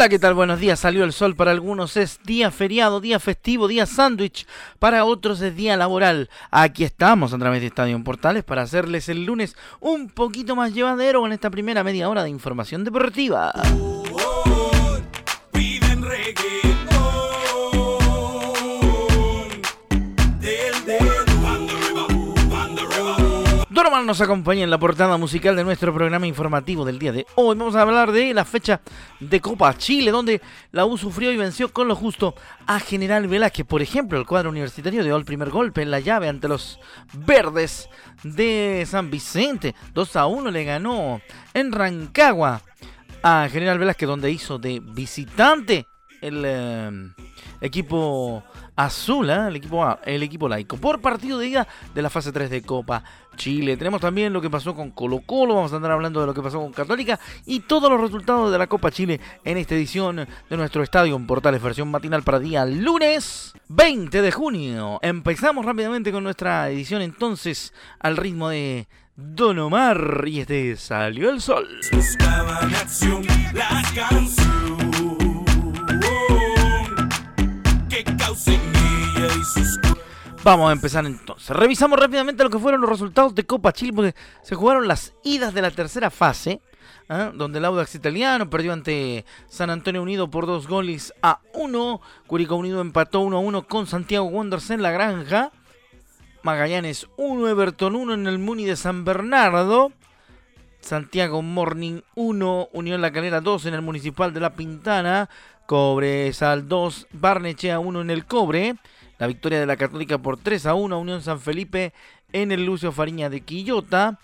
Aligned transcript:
Hola, 0.00 0.08
¿qué 0.08 0.18
tal? 0.18 0.32
Buenos 0.32 0.58
días. 0.58 0.80
Salió 0.80 1.04
el 1.04 1.12
sol 1.12 1.36
para 1.36 1.50
algunos 1.50 1.98
es 1.98 2.20
día 2.24 2.50
feriado, 2.50 3.02
día 3.02 3.20
festivo, 3.20 3.68
día 3.68 3.84
sándwich. 3.84 4.46
Para 4.78 5.04
otros 5.04 5.42
es 5.42 5.54
día 5.54 5.76
laboral. 5.76 6.30
Aquí 6.50 6.84
estamos 6.84 7.34
a 7.34 7.38
través 7.38 7.60
de 7.60 7.66
Estadio 7.66 8.02
Portales 8.02 8.42
para 8.42 8.62
hacerles 8.62 9.10
el 9.10 9.26
lunes 9.26 9.56
un 9.78 10.08
poquito 10.08 10.56
más 10.56 10.72
llevadero 10.72 11.26
en 11.26 11.32
esta 11.32 11.50
primera 11.50 11.84
media 11.84 12.08
hora 12.08 12.22
de 12.22 12.30
información 12.30 12.82
deportiva. 12.82 13.52
Nos 24.04 24.20
acompaña 24.22 24.64
en 24.64 24.70
la 24.70 24.78
portada 24.78 25.18
musical 25.18 25.54
de 25.54 25.62
nuestro 25.62 25.92
programa 25.92 26.26
informativo 26.26 26.84
del 26.84 26.98
día 26.98 27.12
de 27.12 27.26
hoy. 27.34 27.54
Vamos 27.54 27.76
a 27.76 27.82
hablar 27.82 28.12
de 28.12 28.32
la 28.32 28.44
fecha 28.44 28.80
de 29.20 29.40
Copa 29.40 29.76
Chile, 29.76 30.10
donde 30.10 30.40
la 30.72 30.86
U 30.86 30.96
sufrió 30.96 31.30
y 31.30 31.36
venció 31.36 31.72
con 31.72 31.86
lo 31.86 31.94
justo 31.94 32.34
a 32.66 32.80
General 32.80 33.28
Velázquez. 33.28 33.66
Por 33.66 33.82
ejemplo, 33.82 34.18
el 34.18 34.26
cuadro 34.26 34.48
universitario 34.48 35.04
dio 35.04 35.16
el 35.16 35.24
primer 35.24 35.50
golpe 35.50 35.82
en 35.82 35.90
la 35.90 36.00
llave 36.00 36.28
ante 36.28 36.48
los 36.48 36.80
verdes 37.12 37.88
de 38.24 38.84
San 38.86 39.10
Vicente. 39.10 39.74
2 39.92 40.16
a 40.16 40.26
1 40.26 40.50
le 40.50 40.64
ganó 40.64 41.20
en 41.52 41.70
Rancagua 41.70 42.62
a 43.22 43.48
General 43.50 43.78
Velázquez, 43.78 44.08
donde 44.08 44.30
hizo 44.30 44.58
de 44.58 44.80
visitante 44.80 45.86
el 46.22 46.42
eh, 46.44 46.90
equipo 47.60 48.42
azul, 48.84 49.28
¿eh? 49.30 49.48
el, 49.48 49.56
equipo, 49.56 49.98
el 50.04 50.22
equipo 50.22 50.48
laico, 50.48 50.76
por 50.76 51.00
partido 51.00 51.38
de 51.38 51.48
ida 51.48 51.68
de 51.94 52.02
la 52.02 52.10
fase 52.10 52.32
3 52.32 52.50
de 52.50 52.62
Copa 52.62 53.02
Chile. 53.36 53.76
Tenemos 53.76 54.00
también 54.00 54.32
lo 54.32 54.40
que 54.40 54.50
pasó 54.50 54.74
con 54.74 54.90
Colo 54.90 55.20
Colo, 55.20 55.54
vamos 55.54 55.72
a 55.72 55.76
andar 55.76 55.92
hablando 55.92 56.20
de 56.20 56.26
lo 56.26 56.34
que 56.34 56.42
pasó 56.42 56.60
con 56.60 56.72
Católica 56.72 57.18
y 57.46 57.60
todos 57.60 57.90
los 57.90 58.00
resultados 58.00 58.50
de 58.50 58.58
la 58.58 58.66
Copa 58.66 58.90
Chile 58.90 59.20
en 59.44 59.58
esta 59.58 59.74
edición 59.74 60.16
de 60.48 60.56
nuestro 60.56 60.82
estadio 60.82 61.16
en 61.16 61.26
Portales, 61.26 61.62
versión 61.62 61.90
matinal 61.90 62.22
para 62.22 62.38
día 62.38 62.64
lunes 62.64 63.52
20 63.68 64.22
de 64.22 64.32
junio. 64.32 64.98
Empezamos 65.02 65.64
rápidamente 65.64 66.12
con 66.12 66.24
nuestra 66.24 66.70
edición 66.70 67.02
entonces 67.02 67.74
al 67.98 68.16
ritmo 68.16 68.48
de 68.48 68.88
Don 69.16 69.58
Omar 69.58 70.24
y 70.26 70.40
este 70.40 70.76
salió 70.76 71.30
el 71.30 71.40
sol. 71.40 71.68
Vamos 80.42 80.70
a 80.70 80.72
empezar 80.72 81.04
entonces. 81.04 81.54
Revisamos 81.54 81.98
rápidamente 81.98 82.42
lo 82.42 82.48
que 82.48 82.58
fueron 82.58 82.80
los 82.80 82.88
resultados 82.88 83.34
de 83.34 83.44
Copa 83.44 83.74
Chile, 83.74 83.92
porque 83.94 84.14
se 84.42 84.54
jugaron 84.54 84.88
las 84.88 85.12
idas 85.22 85.52
de 85.52 85.60
la 85.60 85.70
tercera 85.70 86.08
fase, 86.08 86.62
¿ah? 87.10 87.30
donde 87.34 87.58
el 87.58 87.64
Audax 87.66 87.94
italiano 87.94 88.48
perdió 88.48 88.72
ante 88.72 89.26
San 89.48 89.68
Antonio 89.68 90.00
Unido 90.00 90.30
por 90.30 90.46
dos 90.46 90.66
goles 90.66 91.12
a 91.20 91.40
uno. 91.52 92.00
Curicó 92.26 92.56
Unido 92.56 92.80
empató 92.80 93.20
1 93.20 93.36
a 93.36 93.40
1 93.40 93.66
con 93.66 93.86
Santiago 93.86 94.26
Wanderers 94.26 94.70
en 94.70 94.80
la 94.80 94.92
granja. 94.92 95.52
Magallanes 96.42 97.06
1, 97.18 97.48
Everton 97.48 97.94
1 97.94 98.14
en 98.14 98.26
el 98.26 98.38
Muni 98.38 98.64
de 98.64 98.76
San 98.76 99.04
Bernardo. 99.04 99.92
Santiago 100.80 101.42
Morning 101.42 102.00
1, 102.14 102.70
Unión 102.72 103.02
La 103.02 103.12
Calera 103.12 103.42
2 103.42 103.66
en 103.66 103.74
el 103.74 103.82
Municipal 103.82 104.32
de 104.32 104.40
La 104.40 104.54
Pintana. 104.54 105.28
Cobresal 105.66 106.66
2, 106.66 107.08
Barnechea 107.12 107.78
1 107.78 108.00
en 108.00 108.10
el 108.10 108.24
Cobre. 108.24 108.76
La 109.20 109.26
victoria 109.26 109.60
de 109.60 109.66
la 109.66 109.76
Católica 109.76 110.16
por 110.16 110.38
3 110.38 110.64
a 110.64 110.72
1 110.72 110.98
Unión 110.98 111.20
San 111.20 111.40
Felipe 111.40 111.92
en 112.32 112.52
el 112.52 112.64
Lucio 112.64 112.90
Fariña 112.90 113.28
de 113.28 113.42
Quillota. 113.42 114.18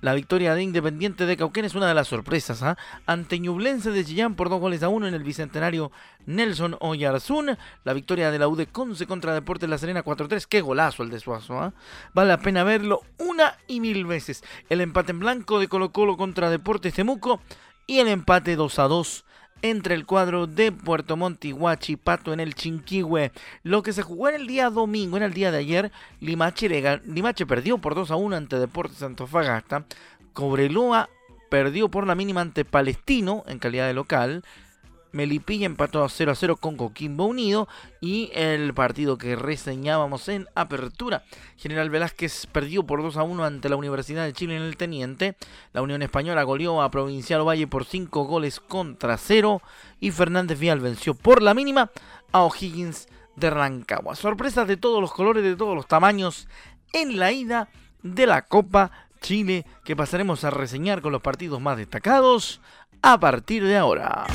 La 0.00 0.14
victoria 0.14 0.54
de 0.54 0.62
Independiente 0.62 1.26
de 1.26 1.36
Cauquén 1.36 1.64
es 1.64 1.74
una 1.74 1.88
de 1.88 1.94
las 1.94 2.06
sorpresas. 2.06 2.62
¿ah? 2.62 2.78
Ante 3.04 3.40
Ñublense 3.40 3.90
de 3.90 4.04
Chillán 4.04 4.36
por 4.36 4.48
2 4.48 4.60
goles 4.60 4.84
a 4.84 4.90
1 4.90 5.08
en 5.08 5.14
el 5.14 5.24
Bicentenario 5.24 5.90
Nelson 6.26 6.76
Oyarzún. 6.78 7.58
La 7.82 7.92
victoria 7.94 8.30
de 8.30 8.38
la 8.38 8.46
UD 8.46 8.68
Conce 8.70 9.08
contra 9.08 9.34
Deportes 9.34 9.68
La 9.68 9.76
Serena 9.76 10.04
4-3. 10.04 10.46
Qué 10.48 10.60
golazo 10.60 11.02
el 11.02 11.10
de 11.10 11.18
Suazo. 11.18 11.60
¿ah? 11.60 11.72
Vale 12.14 12.28
la 12.28 12.38
pena 12.38 12.62
verlo 12.62 13.00
una 13.18 13.56
y 13.66 13.80
mil 13.80 14.06
veces. 14.06 14.44
El 14.68 14.80
empate 14.80 15.10
en 15.10 15.18
blanco 15.18 15.58
de 15.58 15.66
Colo 15.66 15.90
Colo 15.90 16.16
contra 16.16 16.48
Deportes 16.48 16.94
Temuco. 16.94 17.40
Y 17.88 17.98
el 17.98 18.06
empate 18.06 18.54
2 18.54 18.78
a 18.78 18.84
2 18.84 19.24
entre 19.62 19.94
el 19.94 20.06
cuadro 20.06 20.46
de 20.46 20.72
Puerto 20.72 21.16
Montt 21.16 21.44
y 21.44 21.96
Pato 21.96 22.32
en 22.32 22.40
el 22.40 22.54
Chinquihue. 22.54 23.32
Lo 23.62 23.82
que 23.82 23.92
se 23.92 24.02
jugó 24.02 24.28
en 24.28 24.36
el 24.36 24.46
día 24.46 24.70
domingo, 24.70 25.16
en 25.16 25.22
el 25.22 25.34
día 25.34 25.50
de 25.50 25.58
ayer, 25.58 25.92
Limache, 26.20 26.68
Limache 27.04 27.46
perdió 27.46 27.78
por 27.78 27.94
2 27.94 28.10
a 28.10 28.16
1 28.16 28.36
ante 28.36 28.58
Deportes 28.58 29.02
Antofagasta. 29.02 29.84
Cobreloa 30.32 31.08
perdió 31.48 31.88
por 31.88 32.06
la 32.06 32.14
mínima 32.14 32.40
ante 32.40 32.64
Palestino 32.64 33.44
en 33.46 33.58
calidad 33.58 33.86
de 33.86 33.94
local. 33.94 34.44
Melipilla 35.12 35.66
empató 35.66 36.04
a 36.04 36.08
0 36.08 36.32
a 36.32 36.34
0 36.34 36.56
con 36.56 36.76
Coquimbo 36.76 37.26
Unido 37.26 37.68
y 38.00 38.30
el 38.34 38.74
partido 38.74 39.18
que 39.18 39.36
reseñábamos 39.36 40.28
en 40.28 40.46
apertura. 40.54 41.24
General 41.56 41.90
Velázquez 41.90 42.46
perdió 42.46 42.84
por 42.84 43.02
2 43.02 43.16
a 43.16 43.22
1 43.22 43.44
ante 43.44 43.68
la 43.68 43.76
Universidad 43.76 44.24
de 44.24 44.32
Chile 44.32 44.56
en 44.56 44.62
el 44.62 44.76
Teniente. 44.76 45.36
La 45.72 45.82
Unión 45.82 46.02
Española 46.02 46.42
goleó 46.42 46.82
a 46.82 46.90
Provincial 46.90 47.46
Valle 47.46 47.66
por 47.66 47.84
5 47.84 48.24
goles 48.24 48.60
contra 48.60 49.16
0 49.16 49.62
y 50.00 50.10
Fernández 50.10 50.58
Vial 50.58 50.80
venció 50.80 51.14
por 51.14 51.42
la 51.42 51.54
mínima 51.54 51.90
a 52.32 52.42
O'Higgins 52.42 53.08
de 53.36 53.50
Rancagua. 53.50 54.14
Sorpresas 54.16 54.68
de 54.68 54.76
todos 54.76 55.00
los 55.00 55.12
colores, 55.12 55.42
de 55.42 55.56
todos 55.56 55.74
los 55.74 55.86
tamaños 55.86 56.48
en 56.92 57.18
la 57.18 57.32
ida 57.32 57.68
de 58.02 58.26
la 58.26 58.42
Copa 58.42 58.90
Chile 59.20 59.66
que 59.84 59.96
pasaremos 59.96 60.44
a 60.44 60.50
reseñar 60.50 61.02
con 61.02 61.12
los 61.12 61.22
partidos 61.22 61.60
más 61.60 61.76
destacados 61.76 62.60
a 63.02 63.18
partir 63.18 63.64
de 63.64 63.76
ahora. 63.76 64.26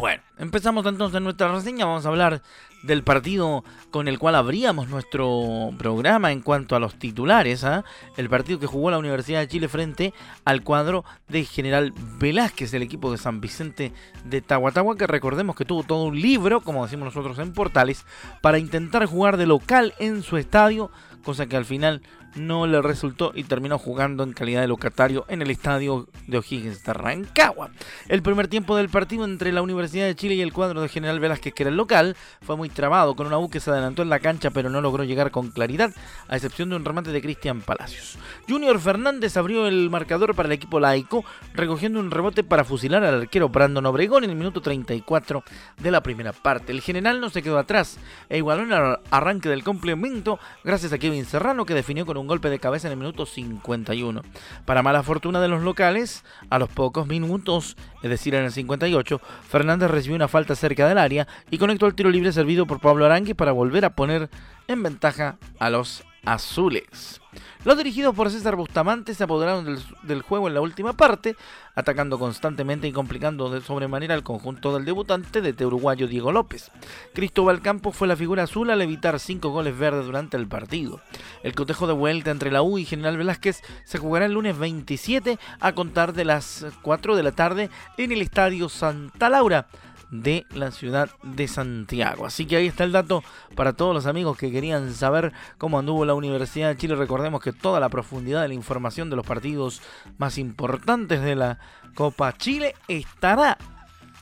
Bueno, 0.00 0.22
empezamos 0.38 0.86
entonces 0.86 1.20
nuestra 1.20 1.52
reseña. 1.52 1.84
Vamos 1.84 2.06
a 2.06 2.08
hablar 2.08 2.40
del 2.82 3.04
partido 3.04 3.64
con 3.90 4.08
el 4.08 4.18
cual 4.18 4.34
abríamos 4.34 4.88
nuestro 4.88 5.72
programa 5.76 6.32
en 6.32 6.40
cuanto 6.40 6.74
a 6.74 6.78
los 6.78 6.94
titulares. 6.94 7.64
¿ah? 7.64 7.84
El 8.16 8.30
partido 8.30 8.58
que 8.58 8.66
jugó 8.66 8.90
la 8.90 8.96
Universidad 8.96 9.40
de 9.40 9.48
Chile 9.48 9.68
frente 9.68 10.14
al 10.46 10.62
cuadro 10.62 11.04
de 11.28 11.44
General 11.44 11.92
Velázquez, 12.18 12.72
el 12.72 12.80
equipo 12.80 13.12
de 13.12 13.18
San 13.18 13.42
Vicente 13.42 13.92
de 14.24 14.40
Tahuatahua, 14.40 14.96
que 14.96 15.06
recordemos 15.06 15.54
que 15.54 15.66
tuvo 15.66 15.82
todo 15.82 16.04
un 16.04 16.18
libro, 16.18 16.62
como 16.62 16.82
decimos 16.82 17.04
nosotros 17.04 17.38
en 17.38 17.52
Portales, 17.52 18.06
para 18.40 18.58
intentar 18.58 19.04
jugar 19.04 19.36
de 19.36 19.44
local 19.44 19.92
en 19.98 20.22
su 20.22 20.38
estadio, 20.38 20.90
cosa 21.22 21.44
que 21.44 21.58
al 21.58 21.66
final 21.66 22.00
no 22.34 22.66
le 22.66 22.80
resultó 22.82 23.32
y 23.34 23.44
terminó 23.44 23.78
jugando 23.78 24.22
en 24.22 24.32
calidad 24.32 24.60
de 24.60 24.68
locatario 24.68 25.24
en 25.28 25.42
el 25.42 25.50
estadio 25.50 26.08
de 26.26 26.38
O'Higgins 26.38 26.84
de 26.84 26.92
Rancagua. 26.92 27.70
El 28.08 28.22
primer 28.22 28.48
tiempo 28.48 28.76
del 28.76 28.88
partido 28.88 29.24
entre 29.24 29.52
la 29.52 29.62
Universidad 29.62 30.06
de 30.06 30.14
Chile 30.14 30.34
y 30.34 30.40
el 30.40 30.52
cuadro 30.52 30.80
de 30.80 30.88
General 30.88 31.18
Velázquez, 31.20 31.54
que 31.54 31.62
era 31.62 31.70
el 31.70 31.76
local, 31.76 32.16
fue 32.42 32.56
muy 32.56 32.68
trabado, 32.68 33.16
con 33.16 33.26
una 33.26 33.38
U 33.38 33.50
que 33.50 33.60
se 33.60 33.70
adelantó 33.70 34.02
en 34.02 34.08
la 34.08 34.20
cancha 34.20 34.50
pero 34.50 34.70
no 34.70 34.80
logró 34.80 35.04
llegar 35.04 35.30
con 35.30 35.50
claridad, 35.50 35.92
a 36.28 36.36
excepción 36.36 36.70
de 36.70 36.76
un 36.76 36.84
remate 36.84 37.10
de 37.10 37.22
Cristian 37.22 37.60
Palacios. 37.60 38.18
Junior 38.48 38.78
Fernández 38.80 39.36
abrió 39.36 39.66
el 39.66 39.90
marcador 39.90 40.34
para 40.34 40.46
el 40.46 40.52
equipo 40.52 40.80
laico, 40.80 41.24
recogiendo 41.54 42.00
un 42.00 42.10
rebote 42.10 42.44
para 42.44 42.64
fusilar 42.64 43.04
al 43.04 43.22
arquero 43.22 43.48
Brandon 43.48 43.86
Obregón 43.86 44.24
en 44.24 44.30
el 44.30 44.36
minuto 44.36 44.60
34 44.60 45.42
de 45.78 45.90
la 45.90 46.02
primera 46.02 46.32
parte. 46.32 46.72
El 46.72 46.80
general 46.80 47.20
no 47.20 47.30
se 47.30 47.42
quedó 47.42 47.58
atrás 47.58 47.98
e 48.28 48.38
igualó 48.38 48.62
en 48.62 48.72
el 48.72 48.96
arranque 49.10 49.48
del 49.48 49.64
complemento 49.64 50.38
gracias 50.64 50.92
a 50.92 50.98
Kevin 50.98 51.24
Serrano 51.24 51.64
que 51.64 51.74
definió 51.74 52.06
con 52.06 52.16
un 52.16 52.19
golpe 52.26 52.50
de 52.50 52.58
cabeza 52.58 52.88
en 52.88 52.92
el 52.92 52.98
minuto 52.98 53.26
51. 53.26 54.22
Para 54.64 54.82
mala 54.82 55.02
fortuna 55.02 55.40
de 55.40 55.48
los 55.48 55.62
locales, 55.62 56.24
a 56.50 56.58
los 56.58 56.68
pocos 56.68 57.06
minutos, 57.06 57.76
es 58.02 58.10
decir, 58.10 58.34
en 58.34 58.44
el 58.44 58.52
58, 58.52 59.20
Fernández 59.48 59.90
recibió 59.90 60.16
una 60.16 60.28
falta 60.28 60.54
cerca 60.54 60.88
del 60.88 60.98
área 60.98 61.26
y 61.50 61.58
conectó 61.58 61.86
el 61.86 61.94
tiro 61.94 62.10
libre 62.10 62.32
servido 62.32 62.66
por 62.66 62.80
Pablo 62.80 63.04
Arangui 63.06 63.34
para 63.34 63.52
volver 63.52 63.84
a 63.84 63.94
poner 63.94 64.30
en 64.68 64.82
ventaja 64.82 65.38
a 65.58 65.70
los 65.70 66.04
azules. 66.24 67.20
Los 67.64 67.76
dirigidos 67.76 68.14
por 68.14 68.30
César 68.30 68.56
Bustamante 68.56 69.14
se 69.14 69.24
apoderaron 69.24 69.78
del, 70.02 70.22
juego 70.22 70.48
en 70.48 70.54
la 70.54 70.60
última 70.60 70.94
parte, 70.94 71.36
atacando 71.74 72.18
constantemente 72.18 72.88
y 72.88 72.92
complicando 72.92 73.50
de 73.50 73.60
sobremanera 73.60 74.14
el 74.14 74.22
conjunto 74.22 74.74
del 74.74 74.84
debutante 74.84 75.40
de 75.40 75.66
uruguayo 75.66 76.08
Diego 76.08 76.32
López. 76.32 76.70
Cristóbal 77.12 77.60
Campos 77.60 77.94
fue 77.94 78.08
la 78.08 78.16
figura 78.16 78.44
azul 78.44 78.70
al 78.70 78.82
evitar 78.82 79.20
cinco 79.20 79.50
goles 79.50 79.78
verdes 79.78 80.06
durante 80.06 80.36
el 80.36 80.48
partido. 80.48 81.00
El 81.42 81.54
cotejo 81.54 81.86
de 81.86 81.92
vuelta 81.92 82.30
entre 82.30 82.50
la 82.50 82.62
U 82.62 82.78
y 82.78 82.84
General 82.84 83.16
Velázquez 83.16 83.62
se 83.84 83.98
jugará 83.98 84.26
el 84.26 84.32
lunes 84.32 84.58
27 84.58 85.38
a 85.60 85.72
contar 85.72 86.14
de 86.14 86.24
las 86.24 86.66
4 86.82 87.14
de 87.14 87.22
la 87.22 87.32
tarde 87.32 87.70
en 87.98 88.12
el 88.12 88.22
Estadio 88.22 88.68
Santa 88.68 89.28
Laura 89.28 89.68
de 90.10 90.46
la 90.50 90.70
ciudad 90.70 91.10
de 91.22 91.48
Santiago. 91.48 92.26
Así 92.26 92.46
que 92.46 92.56
ahí 92.56 92.66
está 92.66 92.84
el 92.84 92.92
dato 92.92 93.22
para 93.54 93.72
todos 93.72 93.94
los 93.94 94.06
amigos 94.06 94.36
que 94.36 94.50
querían 94.50 94.92
saber 94.92 95.32
cómo 95.58 95.78
anduvo 95.78 96.04
la 96.04 96.14
Universidad 96.14 96.68
de 96.68 96.76
Chile. 96.76 96.96
Recordemos 96.96 97.40
que 97.40 97.52
toda 97.52 97.80
la 97.80 97.88
profundidad 97.88 98.42
de 98.42 98.48
la 98.48 98.54
información 98.54 99.10
de 99.10 99.16
los 99.16 99.26
partidos 99.26 99.80
más 100.18 100.38
importantes 100.38 101.22
de 101.22 101.36
la 101.36 101.58
Copa 101.94 102.36
Chile 102.36 102.74
estará 102.88 103.58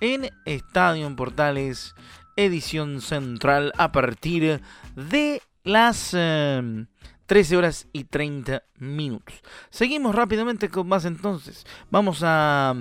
en 0.01 0.31
Estadio 0.45 1.07
en 1.07 1.17
Portales, 1.17 1.95
edición 2.37 3.01
central, 3.01 3.73
a 3.79 3.91
partir 3.91 4.61
de 4.95 5.43
las 5.65 6.11
13 6.11 6.79
eh, 7.29 7.57
horas 7.57 7.89
y 7.93 8.05
30 8.05 8.63
minutos. 8.79 9.35
Seguimos 9.71 10.15
rápidamente 10.15 10.69
con 10.69 10.89
más 10.89 11.05
entonces. 11.05 11.67
Vamos 11.91 12.21
a 12.23 12.75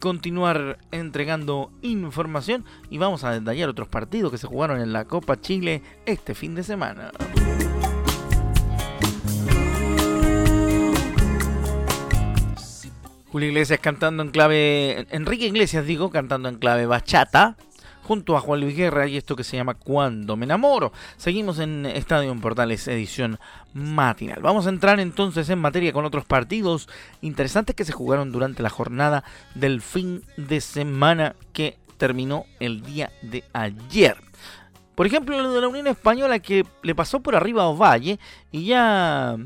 continuar 0.00 0.78
entregando 0.90 1.70
información 1.82 2.64
y 2.88 2.98
vamos 2.98 3.22
a 3.22 3.32
detallar 3.32 3.68
otros 3.68 3.88
partidos 3.88 4.32
que 4.32 4.38
se 4.38 4.46
jugaron 4.46 4.80
en 4.80 4.92
la 4.92 5.04
Copa 5.04 5.40
Chile 5.40 5.82
este 6.06 6.34
fin 6.34 6.54
de 6.54 6.64
semana. 6.64 7.12
Julio 13.30 13.48
Iglesias 13.48 13.78
cantando 13.80 14.24
en 14.24 14.30
clave, 14.30 15.06
Enrique 15.10 15.46
Iglesias 15.46 15.86
digo, 15.86 16.10
cantando 16.10 16.48
en 16.48 16.56
clave 16.56 16.86
bachata, 16.86 17.56
junto 18.10 18.36
a 18.36 18.40
Juan 18.40 18.58
Luis 18.58 18.76
Guerra 18.76 19.06
y 19.06 19.16
esto 19.16 19.36
que 19.36 19.44
se 19.44 19.56
llama 19.56 19.74
Cuando 19.74 20.36
me 20.36 20.44
enamoro. 20.44 20.92
Seguimos 21.16 21.60
en 21.60 21.86
Estadio 21.86 22.32
en 22.32 22.40
Portales 22.40 22.88
edición 22.88 23.38
matinal. 23.72 24.42
Vamos 24.42 24.66
a 24.66 24.70
entrar 24.70 24.98
entonces 24.98 25.48
en 25.48 25.60
materia 25.60 25.92
con 25.92 26.04
otros 26.04 26.24
partidos 26.24 26.88
interesantes 27.20 27.76
que 27.76 27.84
se 27.84 27.92
jugaron 27.92 28.32
durante 28.32 28.64
la 28.64 28.68
jornada 28.68 29.22
del 29.54 29.80
fin 29.80 30.24
de 30.36 30.60
semana 30.60 31.36
que 31.52 31.78
terminó 31.98 32.46
el 32.58 32.82
día 32.82 33.12
de 33.22 33.44
ayer. 33.52 34.16
Por 34.96 35.06
ejemplo, 35.06 35.40
lo 35.40 35.52
de 35.52 35.60
la 35.60 35.68
Unión 35.68 35.86
Española 35.86 36.40
que 36.40 36.66
le 36.82 36.96
pasó 36.96 37.20
por 37.20 37.36
arriba 37.36 37.62
a 37.62 37.68
Ovalle 37.68 38.18
y 38.50 38.64
ya 38.64 39.36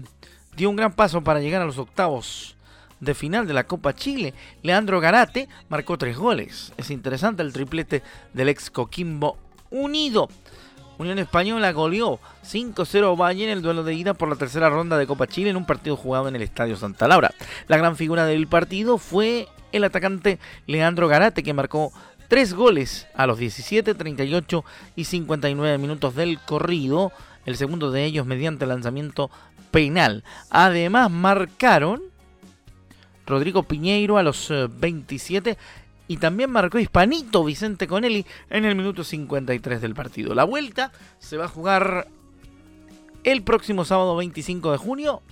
dio 0.56 0.70
un 0.70 0.76
gran 0.76 0.94
paso 0.94 1.22
para 1.22 1.40
llegar 1.40 1.60
a 1.60 1.66
los 1.66 1.76
octavos 1.76 2.56
de 3.04 3.14
final 3.14 3.46
de 3.46 3.54
la 3.54 3.64
Copa 3.64 3.94
Chile. 3.94 4.34
Leandro 4.62 5.00
Garate 5.00 5.48
marcó 5.68 5.98
tres 5.98 6.16
goles. 6.16 6.72
Es 6.76 6.90
interesante 6.90 7.42
el 7.42 7.52
triplete 7.52 8.02
del 8.32 8.48
ex 8.48 8.70
Coquimbo 8.70 9.36
Unido. 9.70 10.28
Unión 10.98 11.18
Española 11.18 11.72
goleó 11.72 12.20
5-0 12.44 13.20
Valle 13.20 13.44
en 13.44 13.50
el 13.50 13.62
duelo 13.62 13.82
de 13.82 13.94
ida 13.94 14.14
por 14.14 14.28
la 14.28 14.36
tercera 14.36 14.70
ronda 14.70 14.96
de 14.96 15.06
Copa 15.06 15.26
Chile 15.26 15.50
en 15.50 15.56
un 15.56 15.66
partido 15.66 15.96
jugado 15.96 16.28
en 16.28 16.36
el 16.36 16.42
Estadio 16.42 16.76
Santa 16.76 17.08
Laura. 17.08 17.32
La 17.66 17.76
gran 17.76 17.96
figura 17.96 18.26
del 18.26 18.46
partido 18.46 18.98
fue 18.98 19.48
el 19.72 19.84
atacante 19.84 20.38
Leandro 20.66 21.08
Garate 21.08 21.42
que 21.42 21.52
marcó 21.52 21.92
tres 22.28 22.54
goles 22.54 23.08
a 23.14 23.26
los 23.26 23.38
17, 23.38 23.94
38 23.94 24.64
y 24.96 25.04
59 25.04 25.78
minutos 25.78 26.14
del 26.14 26.38
corrido, 26.38 27.12
el 27.44 27.56
segundo 27.56 27.90
de 27.90 28.04
ellos 28.04 28.24
mediante 28.26 28.66
lanzamiento 28.66 29.30
penal. 29.70 30.22
Además 30.50 31.10
marcaron 31.10 32.13
Rodrigo 33.26 33.62
Piñeiro 33.62 34.18
a 34.18 34.22
los 34.22 34.52
27 34.78 35.50
eh, 35.50 35.56
y 36.08 36.18
también 36.18 36.50
marcó 36.50 36.78
Hispanito 36.78 37.44
Vicente 37.44 37.86
Conelli 37.86 38.26
en 38.50 38.64
el 38.64 38.74
minuto 38.76 39.04
53 39.04 39.80
del 39.80 39.94
partido. 39.94 40.34
La 40.34 40.44
vuelta 40.44 40.92
se 41.18 41.36
va 41.36 41.46
a 41.46 41.48
jugar 41.48 42.08
el 43.24 43.42
próximo 43.42 43.84
sábado 43.84 44.16
25 44.16 44.72
de 44.72 44.78
junio 44.78 45.22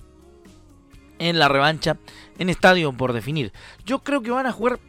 en 1.19 1.37
la 1.37 1.47
revancha 1.47 1.97
en 2.39 2.49
estadio 2.49 2.91
por 2.93 3.13
definir. 3.13 3.53
Yo 3.85 3.99
creo 3.99 4.21
que 4.21 4.31
van 4.31 4.47
a 4.47 4.51
jugar 4.51 4.79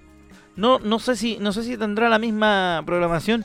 no 0.56 0.78
no 0.78 0.98
sé 0.98 1.16
si 1.16 1.36
no 1.38 1.52
sé 1.52 1.64
si 1.64 1.76
tendrá 1.76 2.08
la 2.08 2.18
misma 2.18 2.82
programación 2.86 3.44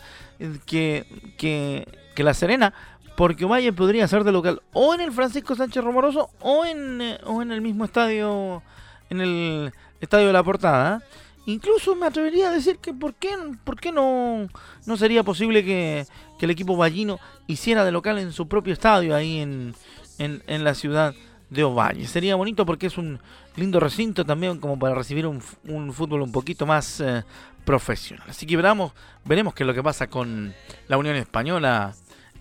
que 0.66 1.06
que, 1.38 1.88
que 2.16 2.24
la 2.24 2.34
Serena, 2.34 2.74
porque 3.18 3.46
Valle 3.46 3.74
podría 3.74 4.08
ser 4.08 4.24
de 4.24 4.32
local 4.32 4.62
o 4.74 4.94
en 4.94 5.02
el 5.02 5.12
Francisco 5.12 5.56
Sánchez 5.56 5.84
Romoroso 5.84 6.30
o 6.40 6.66
en, 6.66 7.02
eh, 7.02 7.18
o 7.26 7.42
en 7.42 7.52
el 7.52 7.62
mismo 7.62 7.84
estadio 7.84 8.64
en 9.10 9.22
el 9.22 9.74
estadio 10.00 10.28
de 10.28 10.34
la 10.34 10.44
portada. 10.44 11.04
Incluso 11.46 11.96
me 11.96 12.06
atrevería 12.06 12.50
a 12.50 12.52
decir 12.52 12.78
que 12.78 12.94
por 12.94 13.16
qué, 13.16 13.30
por 13.64 13.80
qué 13.80 13.92
no, 13.92 14.48
no 14.86 14.98
sería 14.98 15.24
posible 15.24 15.64
que, 15.64 16.06
el 16.40 16.52
equipo 16.52 16.78
vallino 16.78 17.20
hiciera 17.48 17.84
de 17.84 17.92
local 17.92 18.18
en 18.18 18.32
su 18.32 18.48
propio 18.48 18.72
estadio 18.72 19.14
ahí 19.14 19.40
en, 19.40 19.76
en, 20.18 20.64
la 20.64 20.74
ciudad 20.74 21.14
de 21.50 21.64
Ovalle. 21.64 22.08
Sería 22.08 22.36
bonito 22.36 22.66
porque 22.66 22.88
es 22.88 22.98
un 22.98 23.20
lindo 23.58 23.80
recinto 23.80 24.24
también 24.24 24.58
como 24.60 24.80
para 24.80 24.96
recibir 24.96 25.28
un, 25.28 25.42
un 25.68 25.92
fútbol 25.92 26.22
un 26.22 26.32
poquito 26.32 26.66
más 26.66 27.02
eh, 27.02 27.26
profesional. 27.66 28.26
Así 28.30 28.46
que 28.46 28.56
veremos, 28.56 28.94
veremos 29.26 29.54
qué 29.54 29.64
es 29.64 29.68
lo 29.68 29.74
que 29.74 29.84
pasa 29.84 30.08
con 30.08 30.54
la 30.88 30.98
Unión 30.98 31.18
Española 31.18 31.94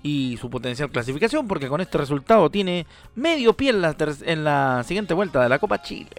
y 0.03 0.37
su 0.41 0.49
potencial 0.51 0.91
clasificación 0.91 1.47
porque 1.49 1.69
con 1.69 1.81
este 1.81 1.99
resultado 1.99 2.51
tiene 2.51 2.87
medio 3.15 3.55
pie 3.55 3.71
en 3.71 3.83
la, 3.83 3.97
en 4.23 4.45
la 4.45 4.85
siguiente 4.87 5.15
vuelta 5.15 5.43
de 5.43 5.49
la 5.49 5.59
Copa 5.59 5.83
Chile. 5.83 6.11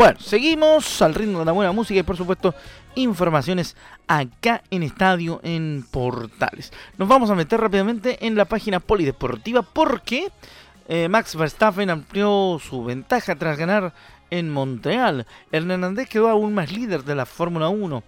Bueno, 0.00 0.18
seguimos 0.18 1.02
al 1.02 1.14
ritmo 1.14 1.40
de 1.40 1.44
la 1.44 1.52
buena 1.52 1.72
música 1.72 2.00
y 2.00 2.02
por 2.02 2.16
supuesto 2.16 2.54
informaciones 2.94 3.76
acá 4.08 4.62
en 4.70 4.82
Estadio 4.82 5.40
en 5.42 5.84
Portales. 5.90 6.72
Nos 6.96 7.06
vamos 7.06 7.28
a 7.28 7.34
meter 7.34 7.60
rápidamente 7.60 8.26
en 8.26 8.34
la 8.34 8.46
página 8.46 8.80
polideportiva 8.80 9.60
porque 9.60 10.28
eh, 10.92 11.08
Max 11.08 11.36
Verstappen 11.36 11.88
amplió 11.88 12.58
su 12.60 12.82
ventaja 12.82 13.36
tras 13.36 13.56
ganar 13.56 13.94
en 14.28 14.50
Montreal. 14.50 15.24
El 15.52 15.68
neerlandés 15.68 16.08
quedó 16.08 16.28
aún 16.28 16.52
más 16.52 16.72
líder 16.72 17.04
de 17.04 17.14
la 17.14 17.26
Fórmula 17.26 17.68
1. 17.68 18.02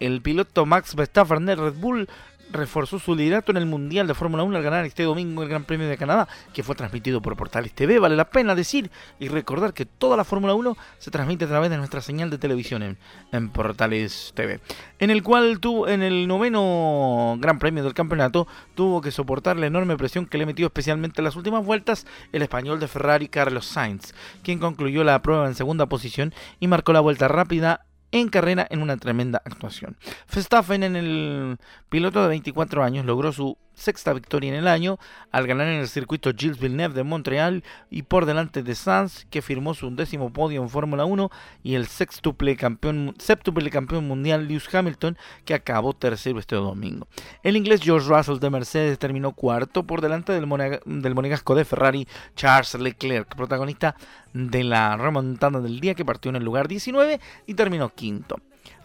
El 0.00 0.20
piloto 0.20 0.66
Max 0.66 0.96
Verstappen 0.96 1.46
de 1.46 1.54
Red 1.54 1.74
Bull 1.74 2.08
reforzó 2.50 2.98
su 2.98 3.14
liderato 3.14 3.50
en 3.50 3.58
el 3.58 3.66
Mundial 3.66 4.06
de 4.06 4.14
Fórmula 4.14 4.42
1 4.42 4.56
al 4.56 4.62
ganar 4.62 4.84
este 4.84 5.02
domingo 5.02 5.42
el 5.42 5.48
Gran 5.48 5.64
Premio 5.64 5.88
de 5.88 5.96
Canadá, 5.96 6.28
que 6.52 6.62
fue 6.62 6.74
transmitido 6.74 7.20
por 7.20 7.36
Portales 7.36 7.72
TV. 7.72 7.98
Vale 7.98 8.16
la 8.16 8.30
pena 8.30 8.54
decir 8.54 8.90
y 9.18 9.28
recordar 9.28 9.74
que 9.74 9.86
toda 9.86 10.16
la 10.16 10.24
Fórmula 10.24 10.54
1 10.54 10.76
se 10.98 11.10
transmite 11.10 11.44
a 11.44 11.48
través 11.48 11.70
de 11.70 11.76
nuestra 11.76 12.00
señal 12.00 12.30
de 12.30 12.38
televisión 12.38 12.82
en, 12.82 12.98
en, 13.32 13.50
Portales 13.50 14.32
TV, 14.34 14.60
en 14.98 15.10
el 15.10 15.22
cual 15.22 15.60
tuvo 15.60 15.88
en 15.88 16.02
el 16.02 16.26
noveno 16.26 17.36
Gran 17.38 17.58
Premio 17.58 17.82
del 17.84 17.94
campeonato 17.94 18.46
tuvo 18.74 19.00
que 19.00 19.10
soportar 19.10 19.56
la 19.56 19.66
enorme 19.66 19.96
presión 19.96 20.26
que 20.26 20.38
le 20.38 20.46
metió 20.46 20.66
especialmente 20.66 21.20
en 21.20 21.24
las 21.24 21.36
últimas 21.36 21.64
vueltas 21.64 22.06
el 22.32 22.42
español 22.42 22.80
de 22.80 22.88
Ferrari 22.88 23.28
Carlos 23.28 23.66
Sainz, 23.66 24.14
quien 24.42 24.58
concluyó 24.58 25.04
la 25.04 25.20
prueba 25.22 25.46
en 25.46 25.54
segunda 25.54 25.86
posición 25.86 26.34
y 26.60 26.68
marcó 26.68 26.92
la 26.92 27.00
vuelta 27.00 27.28
rápida 27.28 27.86
en 28.14 28.28
carrera 28.28 28.64
en 28.70 28.80
una 28.80 28.96
tremenda 28.96 29.42
actuación. 29.44 29.96
Verstappen 30.32 30.84
en 30.84 30.94
el 30.94 31.58
piloto 31.88 32.22
de 32.22 32.28
24 32.28 32.84
años 32.84 33.04
logró 33.04 33.32
su 33.32 33.58
sexta 33.74 34.12
victoria 34.12 34.50
en 34.50 34.56
el 34.56 34.68
año 34.68 34.98
al 35.30 35.46
ganar 35.46 35.68
en 35.68 35.80
el 35.80 35.88
circuito 35.88 36.30
Gilles 36.36 36.58
Villeneuve 36.58 36.94
de 36.94 37.02
Montreal 37.02 37.64
y 37.90 38.02
por 38.02 38.26
delante 38.26 38.62
de 38.62 38.74
Sanz 38.74 39.26
que 39.30 39.42
firmó 39.42 39.74
su 39.74 39.86
undécimo 39.86 40.32
podio 40.32 40.62
en 40.62 40.68
Fórmula 40.68 41.04
1 41.04 41.30
y 41.62 41.74
el 41.74 41.86
sextuple 41.86 42.56
campeón, 42.56 43.14
séptuple 43.18 43.70
campeón 43.70 44.06
mundial 44.06 44.46
Lewis 44.46 44.72
Hamilton 44.72 45.16
que 45.44 45.54
acabó 45.54 45.92
tercero 45.92 46.38
este 46.38 46.56
domingo. 46.56 47.06
El 47.42 47.56
inglés 47.56 47.80
George 47.82 48.08
Russell 48.08 48.38
de 48.38 48.50
Mercedes 48.50 48.98
terminó 48.98 49.32
cuarto 49.32 49.84
por 49.84 50.00
delante 50.00 50.32
del, 50.32 50.48
del 50.84 51.14
monegasco 51.14 51.54
de 51.54 51.64
Ferrari 51.64 52.08
Charles 52.36 52.74
Leclerc, 52.74 53.34
protagonista 53.34 53.96
de 54.32 54.64
la 54.64 54.96
remontada 54.96 55.60
del 55.60 55.80
día 55.80 55.94
que 55.94 56.04
partió 56.04 56.30
en 56.30 56.36
el 56.36 56.44
lugar 56.44 56.68
19 56.68 57.20
y 57.46 57.54
terminó 57.54 57.88
quinto. 57.90 58.36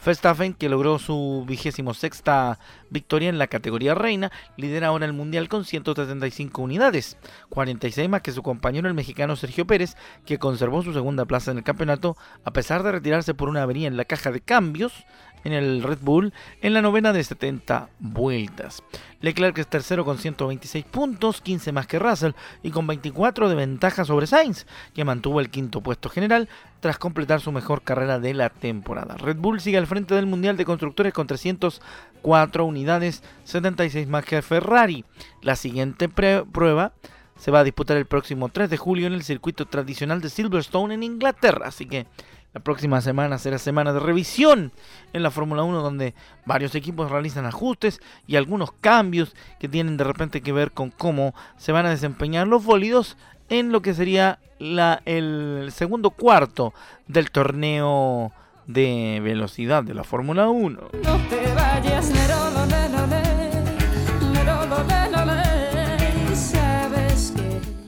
Verstappen, 0.04 0.54
que 0.54 0.70
logró 0.70 0.98
su 1.00 1.46
vigésimo 1.48 1.94
sexta 1.94 2.60
victoria 2.90 3.30
en 3.30 3.38
la 3.38 3.48
categoría 3.48 3.96
reina, 3.96 4.32
lidera 4.58 4.88
ahora 4.88 5.06
el 5.06 5.14
mundial 5.14 5.50
con 5.50 5.66
175 5.66 6.62
unidades, 6.62 7.18
46 7.50 8.10
más 8.10 8.22
que 8.22 8.32
su 8.32 8.42
compañero 8.42 8.88
el 8.88 8.94
mexicano 8.94 9.36
Sergio 9.36 9.68
Pérez, 9.68 9.96
que 10.26 10.40
conservó 10.40 10.82
su 10.84 10.94
segunda 10.94 11.26
plaza 11.26 11.52
en 11.52 11.58
el 11.58 11.64
campeonato 11.64 12.16
a 12.44 12.52
pesar 12.52 12.84
de 12.84 12.94
retirarse 12.94 13.34
por 13.34 13.50
una 13.50 13.64
avería 13.64 13.88
en 13.88 13.98
la 13.98 14.06
caja 14.06 14.32
de 14.32 14.42
cambios 14.42 15.06
en 15.44 15.54
el 15.54 15.84
Red 15.84 16.00
Bull 16.02 16.34
en 16.62 16.74
la 16.74 16.82
novena 16.82 17.14
de 17.14 17.24
70 17.24 17.90
vueltas. 18.00 18.84
Leclerc 19.22 19.58
es 19.58 19.68
tercero 19.68 20.06
con 20.06 20.18
126 20.18 20.86
puntos, 20.86 21.42
15 21.42 21.72
más 21.72 21.88
que 21.88 22.00
Russell 22.00 22.32
y 22.64 22.72
con 22.72 22.88
24 22.88 23.50
de 23.50 23.56
ventaja 23.56 24.06
sobre 24.06 24.28
Sainz, 24.28 24.66
que 24.94 25.04
mantuvo 25.04 25.40
el 25.40 25.50
quinto 25.50 25.82
puesto 25.82 26.10
general 26.10 26.48
tras 26.80 26.98
completar 26.98 27.42
su 27.42 27.52
mejor 27.52 27.82
carrera 27.82 28.20
de 28.20 28.34
la 28.34 28.50
temporada. 28.50 29.18
Red 29.18 29.38
Bull 29.38 29.60
sigue 29.60 29.78
al 29.78 29.88
frente 29.88 30.16
del 30.16 30.26
Mundial 30.26 30.56
de 30.56 30.66
Constructores 30.66 31.14
con 31.14 31.28
304 31.28 32.66
unidades, 32.66 33.24
76 33.44 34.08
más 34.08 34.24
que 34.24 34.42
Ferrari. 34.42 35.04
La 35.42 35.56
siguiente 35.56 36.08
prueba 36.08 36.94
se 37.40 37.52
va 37.52 37.60
a 37.60 37.64
disputar 37.64 37.98
el 37.98 38.06
próximo 38.06 38.50
3 38.50 38.70
de 38.70 38.78
julio 38.78 39.08
en 39.08 39.14
el 39.14 39.24
circuito 39.24 39.66
tradicional 39.66 40.22
de 40.22 40.30
Silverstone 40.30 40.94
en 40.94 41.04
Inglaterra, 41.04 41.68
así 41.68 41.86
que 41.86 42.06
la 42.54 42.62
próxima 42.62 43.00
semana 43.02 43.38
será 43.38 43.60
semana 43.60 43.94
de 43.94 44.00
revisión 44.00 44.72
en 45.14 45.24
la 45.24 45.30
Fórmula 45.30 45.64
1 45.64 45.82
donde 45.84 46.16
varios 46.46 46.74
equipos 46.74 47.12
realizan 47.12 47.46
ajustes 47.46 48.02
y 48.26 48.38
algunos 48.38 48.72
cambios 48.72 49.36
que 49.60 49.68
tienen 49.68 49.98
de 49.98 50.04
repente 50.04 50.42
que 50.42 50.52
ver 50.52 50.72
con 50.72 50.90
cómo 50.90 51.36
se 51.58 51.72
van 51.72 51.86
a 51.86 51.92
desempeñar 51.92 52.48
los 52.48 52.66
bólidos 52.66 53.18
en 53.50 53.72
lo 53.72 53.82
que 53.82 53.94
sería 53.94 54.40
la, 54.58 55.02
el 55.06 55.70
segundo 55.72 56.10
cuarto 56.12 56.74
del 57.08 57.32
torneo 57.32 58.32
de 58.66 59.20
velocidad 59.24 59.84
de 59.84 59.94
la 59.94 60.04
Fórmula 60.04 60.50
1. 60.50 60.80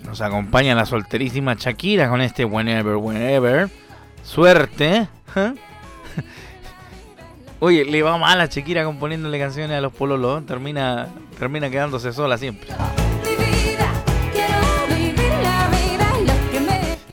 Nos 0.06 0.22
acompaña 0.22 0.76
la 0.76 0.86
solterísima 0.86 1.56
Shakira 1.56 2.10
con 2.10 2.22
este 2.22 2.46
Whenever, 2.46 2.96
Whenever. 2.96 3.70
Suerte. 4.24 5.08
¿eh? 5.36 5.54
Oye, 7.60 7.86
le 7.86 8.02
va 8.02 8.18
mal 8.18 8.42
a 8.42 8.46
Shakira 8.46 8.84
componiéndole 8.84 9.38
canciones 9.40 9.78
a 9.78 9.82
los 9.82 9.94
pololos. 9.94 10.46
Termina, 10.46 11.08
termina 11.38 11.70
quedándose 11.70 12.12
sola 12.12 12.38
siempre. 12.38 12.70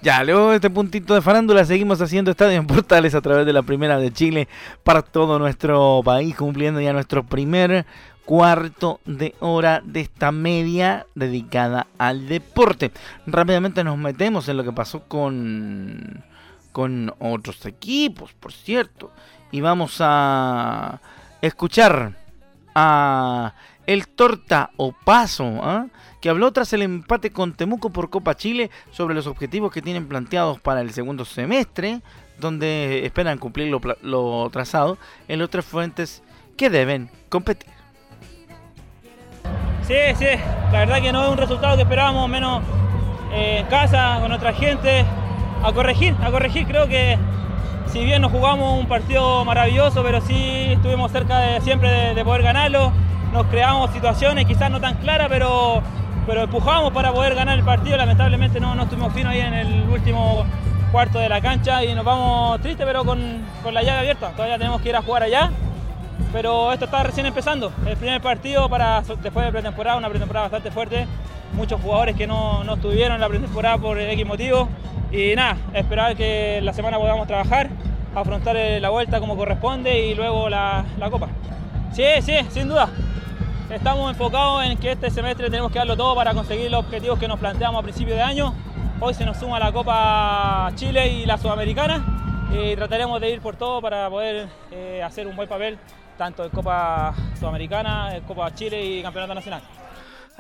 Ya, 0.01 0.25
luego 0.25 0.51
de 0.51 0.57
este 0.57 0.71
puntito 0.71 1.15
de 1.15 1.21
farándula 1.21 1.65
seguimos 1.65 2.01
haciendo 2.01 2.31
Estadio 2.31 2.57
en 2.57 2.67
Portales 2.67 3.15
a 3.15 3.21
través 3.21 3.45
de 3.45 3.53
la 3.53 3.63
Primera 3.63 3.99
de 3.99 4.13
Chile 4.13 4.49
para 4.83 5.03
todo 5.03 5.39
nuestro 5.39 6.01
país, 6.05 6.35
cumpliendo 6.35 6.81
ya 6.81 6.93
nuestro 6.93 7.25
primer 7.25 7.85
cuarto 8.25 9.01
de 9.05 9.35
hora 9.41 9.83
de 9.85 10.01
esta 10.01 10.33
media 10.33 11.05
dedicada 11.15 11.89
al 11.99 12.29
deporte. 12.29 12.93
Rápidamente 13.27 13.83
nos 13.85 13.99
metemos 13.99 14.49
en 14.49 14.57
lo 14.57 14.65
que 14.65 14.73
pasó 14.73 15.01
con 15.01 16.25
con 16.73 17.15
otros 17.19 17.65
equipos, 17.67 18.33
por 18.35 18.53
cierto. 18.53 19.11
Y 19.51 19.61
vamos 19.61 19.97
a 20.01 21.01
escuchar 21.41 22.15
a 22.75 23.55
el 23.89 24.07
Torta 24.07 24.71
Opaso, 24.77 25.47
¿ah? 25.63 25.87
que 26.21 26.29
habló 26.29 26.53
tras 26.53 26.75
el 26.75 26.83
empate 26.83 27.31
con 27.31 27.55
Temuco 27.55 27.89
por 27.89 28.11
Copa 28.11 28.37
Chile 28.37 28.71
sobre 28.91 29.15
los 29.15 29.27
objetivos 29.27 29.73
que 29.73 29.81
tienen 29.81 30.07
planteados 30.07 30.61
para 30.61 30.83
el 30.83 30.91
segundo 30.93 31.25
semestre, 31.25 32.03
donde 32.39 33.07
esperan 33.07 33.39
cumplir 33.39 33.75
lo, 34.03 34.51
trazado 34.51 34.99
en 35.27 35.39
los 35.39 35.49
tres 35.49 35.65
fuentes 35.65 36.23
que 36.59 36.69
deben 36.69 37.09
competir. 37.31 37.71
Sí, 39.87 39.95
sí, 40.19 40.27
la 40.71 40.81
verdad 40.81 41.01
que 41.01 41.11
no 41.11 41.25
es 41.25 41.31
un 41.31 41.39
resultado 41.39 41.77
que 41.77 41.83
esperábamos, 41.85 42.29
menos 42.29 42.63
eh, 43.33 43.61
en 43.61 43.67
casa, 43.69 44.19
con 44.21 44.33
otra 44.33 44.53
gente, 44.53 45.07
a 45.63 45.73
corregir, 45.73 46.15
a 46.23 46.31
corregir. 46.31 46.67
Creo 46.67 46.87
que 46.89 47.19
si 47.87 48.05
bien 48.05 48.23
no 48.23 48.29
jugamos 48.29 48.79
un 48.79 48.87
partido 48.87 49.45
maravilloso, 49.45 50.03
pero 50.03 50.21
sí 50.21 50.69
estuvimos 50.71 51.11
cerca 51.11 51.39
de, 51.39 51.61
siempre 51.61 52.15
de, 52.15 52.25
poder 52.25 52.43
ganarlo. 52.43 52.93
Nos 53.33 53.47
creamos 53.47 53.91
situaciones 53.93 54.47
quizás 54.47 54.71
no 54.71 54.81
tan 54.81 54.95
claras, 54.97 55.29
pero, 55.29 55.83
pero 56.27 56.43
empujamos 56.43 56.93
para 56.93 57.13
poder 57.13 57.35
ganar 57.35 57.59
el 57.59 57.65
partido. 57.65 57.97
Lamentablemente 57.97 58.61
no, 58.61 58.75
no 58.75 58.85
estuvimos 58.85 59.13
finos 59.13 59.33
ahí 59.33 59.41
en 59.41 59.55
el 59.55 59.89
último 59.89 60.45
cuarto 60.93 61.19
de 61.19 61.29
la 61.29 61.41
cancha 61.41 61.85
y 61.85 61.95
nos 61.95 62.05
vamos 62.05 62.61
tristes, 62.61 62.87
pero 62.87 63.05
con, 63.05 63.43
con 63.63 63.75
la 63.75 63.83
llave 63.83 63.99
abierta. 63.99 64.31
Todavía 64.31 64.59
tenemos 64.59 64.81
que 64.81 64.89
ir 64.91 64.97
a 64.97 65.03
jugar 65.03 65.23
allá. 65.23 65.51
Pero 66.33 66.73
esto 66.73 66.85
está 66.85 67.03
recién 67.03 67.27
empezando. 67.27 67.73
El 67.87 67.97
primer 67.97 68.21
partido 68.21 68.69
para 68.69 69.01
después 69.01 69.47
de 69.47 69.53
pretemporada, 69.53 69.97
una 69.97 70.11
pretemporada 70.11 70.45
bastante 70.45 70.71
fuerte. 70.71 71.07
Muchos 71.53 71.81
jugadores 71.81 72.17
que 72.17 72.27
no, 72.27 72.63
no 72.65 72.75
estuvieron 72.75 73.15
en 73.15 73.21
la 73.21 73.29
pretemporada 73.29 73.79
por 73.79 73.99
X 73.99 74.27
motivo. 74.27 74.69
Y 75.11 75.35
nada, 75.35 75.57
esperar 75.73 76.15
que 76.17 76.61
la 76.63 76.73
semana 76.73 76.99
podamos 76.99 77.27
trabajar, 77.27 77.71
afrontar 78.15 78.57
eh, 78.57 78.79
la 78.79 78.91
vuelta 78.91 79.21
como 79.21 79.37
corresponde 79.37 80.07
y 80.07 80.15
luego 80.15 80.49
la, 80.49 80.85
Copa. 81.11 81.29
Sí, 81.93 82.05
sí, 82.21 82.35
sin 82.51 82.69
duda. 82.69 82.91
Estamos 83.71 84.11
enfocados 84.11 84.65
en 84.65 84.77
que 84.77 84.93
este 84.93 85.11
semestre 85.11 85.49
tenemos 85.51 85.73
que 85.73 85.79
darlo 85.79 85.97
todo 85.97 86.15
para 86.15 86.35
conseguir 86.35 86.71
los 86.71 86.85
objetivos 86.85 87.19
que 87.19 87.29
nos 87.29 87.39
planteamos 87.39 87.81
a 87.81 87.83
principio 87.83 88.15
de 88.15 88.23
año. 88.23 88.55
Hoy 89.01 89.15
se 89.15 89.25
nos 89.25 89.39
suma 89.39 89.59
la 89.59 89.73
Copa 89.73 90.71
Chile 90.75 91.09
y 91.09 91.27
la 91.27 91.39
Sudamericana 91.39 92.05
y 92.53 92.75
trataremos 92.77 93.21
de 93.21 93.31
ir 93.31 93.41
por 93.41 93.57
todo 93.57 93.81
para 93.81 94.11
poder 94.11 94.49
eh, 94.71 95.03
hacer 95.03 95.27
un 95.27 95.37
buen 95.37 95.49
papel 95.49 95.79
tanto 96.19 96.45
en 96.45 96.51
Copa 96.51 97.15
Sudamericana, 97.39 98.17
en 98.17 98.25
Copa 98.25 98.53
Chile 98.55 98.85
y 98.85 99.03
Campeonato 99.03 99.35
Nacional. 99.35 99.63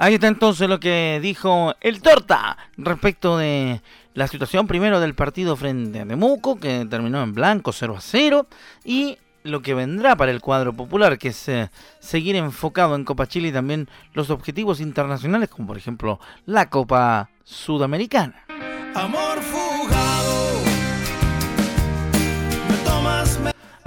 Ahí 0.01 0.15
está 0.15 0.29
entonces 0.29 0.69
lo 0.69 0.79
que 0.79 1.19
dijo 1.21 1.75
el 1.81 2.01
Torta 2.01 2.57
respecto 2.77 3.37
de 3.37 3.83
la 4.15 4.29
situación 4.29 4.69
primero 4.69 5.01
del 5.01 5.15
partido 5.15 5.57
frente 5.57 6.01
a 6.01 6.07
Temuco, 6.07 6.61
que 6.61 6.87
terminó 6.89 7.21
en 7.21 7.35
blanco 7.35 7.73
0 7.73 7.97
a 7.99 8.01
0, 8.01 8.47
y 8.85 9.19
lo 9.43 9.61
que 9.61 9.75
vendrá 9.75 10.15
para 10.15 10.31
el 10.31 10.41
cuadro 10.41 10.73
popular, 10.73 11.19
que 11.19 11.29
es 11.29 11.49
eh, 11.49 11.71
seguir 11.99 12.37
enfocado 12.37 12.95
en 12.95 13.05
Copa 13.05 13.27
Chile 13.27 13.49
y 13.49 13.53
también 13.53 13.89
los 14.13 14.31
objetivos 14.31 14.81
internacionales, 14.81 15.49
como 15.49 15.67
por 15.67 15.77
ejemplo 15.77 16.21
la 16.47 16.71
Copa 16.71 17.31
Sudamericana. 17.43 18.45
Amor 18.95 19.41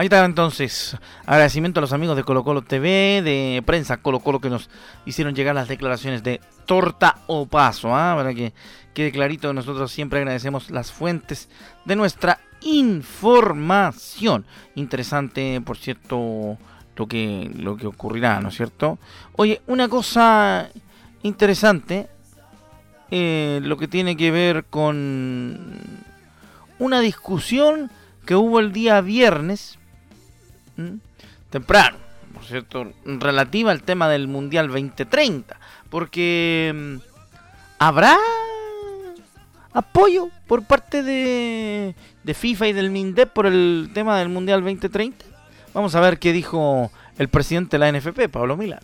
Ahí 0.01 0.07
está 0.07 0.25
entonces. 0.25 0.97
Agradecimiento 1.27 1.79
a 1.79 1.81
los 1.81 1.93
amigos 1.93 2.17
de 2.17 2.23
Colo 2.23 2.43
Colo 2.43 2.63
TV, 2.63 3.21
de 3.23 3.61
prensa 3.63 3.97
Colo 3.97 4.19
Colo 4.19 4.41
que 4.41 4.49
nos 4.49 4.67
hicieron 5.05 5.35
llegar 5.35 5.53
las 5.53 5.67
declaraciones 5.67 6.23
de 6.23 6.41
torta 6.65 7.19
o 7.27 7.45
paso. 7.45 7.95
¿ah? 7.95 8.15
Para 8.17 8.33
que 8.33 8.51
quede 8.95 9.11
clarito, 9.11 9.53
nosotros 9.53 9.91
siempre 9.91 10.17
agradecemos 10.17 10.71
las 10.71 10.91
fuentes 10.91 11.49
de 11.85 11.95
nuestra 11.95 12.39
información. 12.61 14.47
Interesante, 14.73 15.61
por 15.61 15.77
cierto, 15.77 16.57
lo 16.95 17.07
que, 17.07 17.51
lo 17.55 17.77
que 17.77 17.85
ocurrirá, 17.85 18.39
¿no 18.39 18.49
es 18.49 18.55
cierto? 18.55 18.97
Oye, 19.33 19.61
una 19.67 19.87
cosa 19.87 20.71
interesante, 21.21 22.07
eh, 23.11 23.59
lo 23.61 23.77
que 23.77 23.87
tiene 23.87 24.17
que 24.17 24.31
ver 24.31 24.65
con 24.65 25.79
una 26.79 27.01
discusión 27.01 27.91
que 28.25 28.33
hubo 28.33 28.59
el 28.59 28.71
día 28.71 28.99
viernes 29.01 29.77
temprano, 31.49 31.97
por 32.33 32.45
cierto, 32.45 32.91
relativa 33.05 33.71
al 33.71 33.83
tema 33.83 34.09
del 34.09 34.27
Mundial 34.27 34.67
2030, 34.67 35.59
porque 35.89 36.71
mm, 36.73 36.95
habrá 37.79 38.17
apoyo 39.73 40.29
por 40.47 40.63
parte 40.65 41.03
de, 41.03 41.95
de 42.23 42.33
FIFA 42.33 42.67
y 42.67 42.73
del 42.73 42.89
MINDEP 42.91 43.31
por 43.31 43.45
el 43.45 43.91
tema 43.93 44.17
del 44.19 44.29
Mundial 44.29 44.61
2030. 44.61 45.25
Vamos 45.73 45.95
a 45.95 46.01
ver 46.01 46.19
qué 46.19 46.33
dijo 46.33 46.91
el 47.17 47.29
presidente 47.29 47.77
de 47.77 47.79
la 47.79 47.97
NFP, 47.97 48.29
Pablo 48.29 48.57
Milán. 48.57 48.81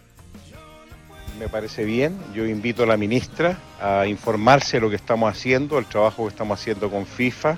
Me 1.40 1.48
parece 1.50 1.86
bien, 1.86 2.18
yo 2.34 2.46
invito 2.46 2.84
a 2.84 2.88
la 2.88 2.98
ministra 2.98 3.60
a 3.80 4.08
informarse 4.08 4.78
de 4.78 4.82
lo 4.82 4.90
que 4.90 4.96
estamos 4.96 5.30
haciendo, 5.30 5.78
el 5.78 5.86
trabajo 5.86 6.24
que 6.24 6.30
estamos 6.30 6.60
haciendo 6.60 6.90
con 6.90 7.06
FIFA. 7.06 7.58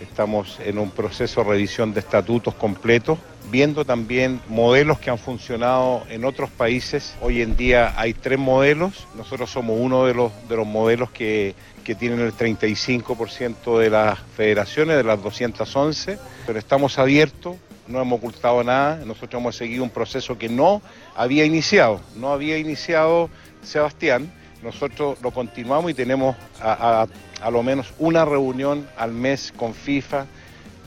Estamos 0.00 0.58
en 0.64 0.78
un 0.78 0.90
proceso 0.90 1.42
de 1.42 1.50
revisión 1.50 1.94
de 1.94 2.00
estatutos 2.00 2.54
completos 2.54 3.18
viendo 3.50 3.84
también 3.84 4.40
modelos 4.48 4.98
que 4.98 5.10
han 5.10 5.18
funcionado 5.18 6.02
en 6.10 6.24
otros 6.24 6.50
países. 6.50 7.14
Hoy 7.20 7.42
en 7.42 7.56
día 7.56 7.94
hay 7.96 8.12
tres 8.12 8.38
modelos, 8.38 9.06
nosotros 9.16 9.50
somos 9.50 9.78
uno 9.80 10.04
de 10.04 10.14
los, 10.14 10.32
de 10.48 10.56
los 10.56 10.66
modelos 10.66 11.10
que, 11.10 11.54
que 11.84 11.94
tienen 11.94 12.20
el 12.20 12.32
35% 12.32 13.78
de 13.78 13.90
las 13.90 14.18
federaciones, 14.36 14.96
de 14.96 15.04
las 15.04 15.22
211, 15.22 16.18
pero 16.46 16.58
estamos 16.58 16.98
abiertos, 16.98 17.56
no 17.86 18.00
hemos 18.00 18.18
ocultado 18.18 18.64
nada, 18.64 18.96
nosotros 19.04 19.40
hemos 19.40 19.56
seguido 19.56 19.84
un 19.84 19.90
proceso 19.90 20.36
que 20.36 20.48
no 20.48 20.82
había 21.14 21.44
iniciado, 21.44 22.00
no 22.16 22.32
había 22.32 22.58
iniciado 22.58 23.30
Sebastián, 23.62 24.32
nosotros 24.62 25.18
lo 25.22 25.30
continuamos 25.30 25.90
y 25.92 25.94
tenemos 25.94 26.34
a, 26.60 27.02
a, 27.02 27.06
a 27.40 27.50
lo 27.50 27.62
menos 27.62 27.92
una 27.98 28.24
reunión 28.24 28.86
al 28.96 29.12
mes 29.12 29.52
con 29.56 29.74
FIFA, 29.74 30.26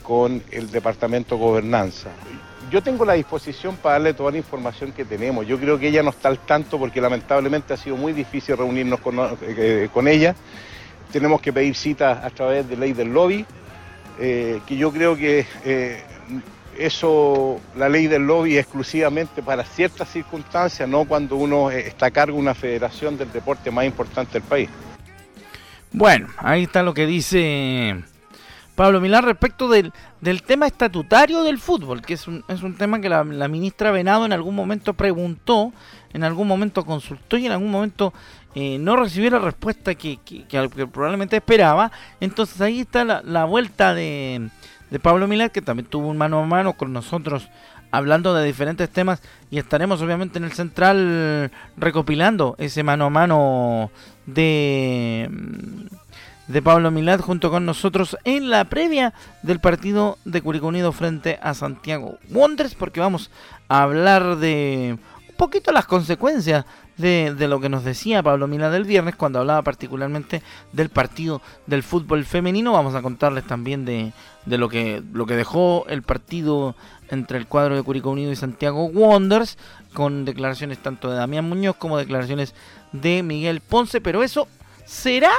con 0.02 0.42
el 0.50 0.70
Departamento 0.70 1.36
de 1.36 1.40
Gobernanza 1.42 2.10
yo 2.70 2.82
tengo 2.82 3.04
la 3.04 3.14
disposición 3.14 3.76
para 3.76 3.94
darle 3.94 4.14
toda 4.14 4.30
la 4.30 4.38
información 4.38 4.92
que 4.92 5.04
tenemos. 5.04 5.46
Yo 5.46 5.58
creo 5.58 5.78
que 5.78 5.88
ella 5.88 6.02
no 6.02 6.10
está 6.10 6.28
al 6.28 6.38
tanto 6.38 6.78
porque 6.78 7.00
lamentablemente 7.00 7.74
ha 7.74 7.76
sido 7.76 7.96
muy 7.96 8.12
difícil 8.12 8.56
reunirnos 8.56 9.00
con, 9.00 9.18
eh, 9.42 9.88
ella. 10.06 10.34
Tenemos 11.12 11.40
que 11.40 11.52
pedir 11.52 11.74
citas 11.74 12.24
a 12.24 12.30
través 12.30 12.68
de 12.68 12.76
ley 12.76 12.92
del 12.92 13.12
lobby, 13.12 13.44
eh, 14.20 14.60
que 14.66 14.76
yo 14.76 14.92
creo 14.92 15.16
que 15.16 15.44
eh, 15.64 16.02
eso, 16.78 17.60
la 17.76 17.88
ley 17.88 18.06
del 18.06 18.26
lobby 18.26 18.56
exclusivamente 18.56 19.42
para 19.42 19.64
ciertas 19.64 20.08
circunstancias, 20.08 20.88
no 20.88 21.04
cuando 21.04 21.36
uno 21.36 21.70
está 21.70 22.06
a 22.06 22.10
cargo 22.12 22.36
de 22.36 22.42
una 22.42 22.54
federación 22.54 23.18
del 23.18 23.32
deporte 23.32 23.72
más 23.72 23.84
importante 23.84 24.34
del 24.34 24.42
país. 24.42 24.68
Bueno, 25.92 26.28
ahí 26.38 26.64
está 26.64 26.84
lo 26.84 26.94
que 26.94 27.04
dice 27.04 28.04
Pablo 28.76 29.00
Milán 29.00 29.24
respecto 29.24 29.68
del, 29.68 29.92
del 30.20 30.42
tema 30.42 30.68
estatutario 30.68 31.42
del 31.42 31.58
fútbol, 31.58 32.00
que 32.00 32.14
es 32.14 32.28
un, 32.28 32.44
es 32.46 32.62
un 32.62 32.76
tema 32.76 33.00
que 33.00 33.08
la, 33.08 33.24
ministra 33.24 33.90
Venado 33.90 34.24
en 34.24 34.32
algún 34.32 34.54
momento 34.54 34.94
preguntó, 34.94 35.72
en 36.12 36.22
algún 36.22 36.46
momento 36.46 36.84
consultó 36.84 37.36
y 37.38 37.46
en 37.46 37.52
algún 37.52 37.72
momento 37.72 38.14
eh, 38.54 38.78
no 38.78 38.96
recibió 38.96 39.30
la 39.30 39.40
respuesta 39.40 39.96
que, 39.96 40.18
que, 40.24 40.46
probablemente 40.92 41.36
esperaba. 41.36 41.90
Entonces 42.20 42.60
ahí 42.60 42.80
está 42.80 43.04
la, 43.04 43.20
la 43.24 43.44
vuelta 43.44 43.92
de, 43.92 44.48
de 44.90 44.98
Pablo 45.00 45.26
Milán, 45.26 45.50
que 45.50 45.60
también 45.60 45.88
tuvo 45.88 46.06
un 46.06 46.18
mano 46.18 46.38
a 46.38 46.46
mano 46.46 46.74
con 46.74 46.92
nosotros 46.92 47.48
hablando 47.90 48.34
de 48.34 48.44
diferentes 48.44 48.88
temas 48.88 49.22
y 49.50 49.58
estaremos 49.58 50.00
obviamente 50.02 50.38
en 50.38 50.44
el 50.44 50.52
central 50.52 51.50
recopilando 51.76 52.54
ese 52.58 52.82
mano 52.82 53.06
a 53.06 53.10
mano 53.10 53.90
de 54.26 55.28
de 56.50 56.62
Pablo 56.62 56.90
Milad 56.90 57.20
junto 57.20 57.48
con 57.48 57.64
nosotros 57.64 58.16
en 58.24 58.50
la 58.50 58.64
previa 58.64 59.14
del 59.42 59.60
partido 59.60 60.18
de 60.24 60.42
Curicó 60.42 60.66
Unido 60.66 60.90
frente 60.90 61.38
a 61.42 61.54
Santiago 61.54 62.18
Wonders 62.28 62.74
porque 62.74 62.98
vamos 62.98 63.30
a 63.68 63.82
hablar 63.82 64.36
de 64.36 64.98
poquito 65.40 65.72
las 65.72 65.86
consecuencias 65.86 66.66
de, 66.98 67.34
lo 67.48 67.60
que 67.60 67.70
nos 67.70 67.82
decía 67.82 68.22
Pablo 68.22 68.46
Milad 68.46 68.74
el 68.74 68.84
viernes 68.84 69.16
cuando 69.16 69.38
hablaba 69.38 69.62
particularmente 69.62 70.42
del 70.74 70.90
partido 70.90 71.40
del 71.64 71.82
fútbol 71.82 72.26
femenino. 72.26 72.72
Vamos 72.72 72.94
a 72.94 73.00
contarles 73.00 73.46
también 73.46 73.86
de, 73.86 74.12
de 74.44 74.58
lo, 74.58 74.68
que, 74.68 75.02
lo 75.14 75.24
que 75.24 75.36
dejó 75.36 75.86
el 75.88 76.02
partido 76.02 76.76
entre 77.08 77.38
el 77.38 77.46
cuadro 77.46 77.74
de 77.74 77.82
Curicó 77.82 78.10
Unido 78.10 78.30
y 78.30 78.36
Santiago 78.36 78.84
Wonders 78.88 79.56
con 79.94 80.26
declaraciones 80.26 80.76
tanto 80.76 81.10
de 81.10 81.16
Damián 81.16 81.48
Muñoz 81.48 81.76
como 81.76 81.96
declaraciones 81.96 82.54
de 82.92 83.22
Miguel 83.22 83.62
Ponce, 83.62 84.02
pero 84.02 84.22
eso 84.22 84.46
será 84.84 85.32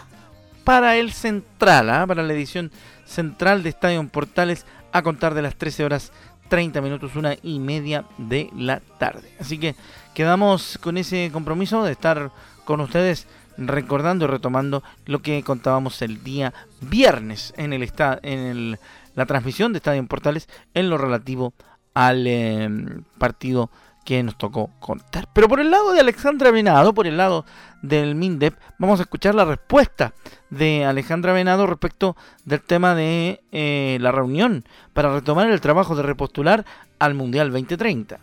para 0.63 0.97
el 0.97 1.11
central, 1.11 1.91
¿ah? 1.91 2.07
para 2.07 2.23
la 2.23 2.33
edición 2.33 2.71
central 3.05 3.61
de 3.61 3.69
Estadio 3.69 4.03
Portales 4.07 4.65
a 4.93 5.03
contar 5.03 5.35
de 5.35 5.43
las 5.43 5.55
13 5.57 5.85
horas 5.85 6.11
30 6.51 6.81
minutos, 6.81 7.15
una 7.15 7.37
y 7.41 7.59
media 7.59 8.03
de 8.17 8.49
la 8.53 8.81
tarde. 8.99 9.31
Así 9.39 9.57
que 9.57 9.73
quedamos 10.13 10.77
con 10.81 10.97
ese 10.97 11.29
compromiso 11.31 11.81
de 11.85 11.93
estar 11.93 12.29
con 12.65 12.81
ustedes 12.81 13.25
recordando 13.55 14.25
y 14.25 14.27
retomando 14.27 14.83
lo 15.05 15.21
que 15.21 15.41
contábamos 15.43 16.01
el 16.01 16.25
día 16.25 16.53
viernes 16.81 17.53
en 17.55 17.71
el 17.71 17.89
en 18.23 18.77
la 19.15 19.25
transmisión 19.25 19.71
de 19.71 19.77
Estadio 19.77 20.05
Portales 20.07 20.49
en 20.73 20.89
lo 20.89 20.97
relativo 20.97 21.53
al 21.93 22.27
em, 22.27 23.05
partido 23.17 23.69
que 24.03 24.23
nos 24.23 24.37
tocó 24.37 24.69
contar. 24.79 25.27
Pero 25.33 25.47
por 25.47 25.59
el 25.59 25.71
lado 25.71 25.93
de 25.93 25.99
Alexandra 25.99 26.51
Venado, 26.51 26.93
por 26.93 27.07
el 27.07 27.17
lado 27.17 27.45
del 27.81 28.15
MINDEP, 28.15 28.55
vamos 28.77 28.99
a 28.99 29.03
escuchar 29.03 29.35
la 29.35 29.45
respuesta 29.45 30.13
de 30.49 30.85
Alejandra 30.85 31.33
Venado 31.33 31.67
respecto 31.67 32.15
del 32.45 32.61
tema 32.61 32.95
de 32.95 33.41
eh, 33.51 33.97
la 34.01 34.11
reunión 34.11 34.65
para 34.93 35.13
retomar 35.13 35.49
el 35.49 35.61
trabajo 35.61 35.95
de 35.95 36.03
repostular 36.03 36.65
al 36.99 37.13
Mundial 37.13 37.51
2030. 37.51 38.19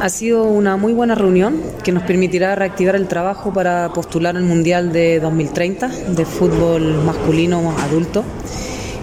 Ha 0.00 0.08
sido 0.08 0.44
una 0.44 0.76
muy 0.76 0.92
buena 0.92 1.14
reunión 1.14 1.62
que 1.82 1.92
nos 1.92 2.02
permitirá 2.02 2.54
reactivar 2.54 2.96
el 2.96 3.08
trabajo 3.08 3.52
para 3.52 3.90
postular 3.92 4.36
al 4.36 4.42
Mundial 4.42 4.92
de 4.92 5.20
2030 5.20 5.88
de 5.88 6.24
fútbol 6.26 7.02
masculino 7.04 7.74
adulto. 7.78 8.24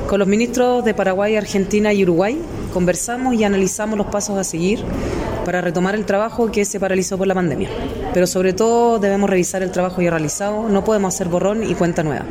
Con 0.07 0.19
los 0.19 0.27
ministros 0.27 0.83
de 0.85 0.93
Paraguay, 0.93 1.35
Argentina 1.35 1.93
y 1.93 2.03
Uruguay 2.03 2.39
conversamos 2.69 3.35
y 3.35 3.43
analizamos 3.43 3.97
los 3.97 4.07
pasos 4.07 4.37
a 4.37 4.43
seguir 4.43 4.83
para 5.45 5.61
retomar 5.61 5.95
el 5.95 6.05
trabajo 6.05 6.51
que 6.51 6.65
se 6.65 6.79
paralizó 6.79 7.17
por 7.17 7.27
la 7.27 7.35
pandemia. 7.35 7.69
Pero 8.13 8.27
sobre 8.27 8.53
todo 8.53 8.99
debemos 8.99 9.29
revisar 9.29 9.63
el 9.63 9.71
trabajo 9.71 10.01
ya 10.01 10.11
realizado, 10.11 10.69
no 10.69 10.83
podemos 10.83 11.13
hacer 11.13 11.27
borrón 11.27 11.63
y 11.63 11.75
cuenta 11.75 12.03
nueva. 12.03 12.25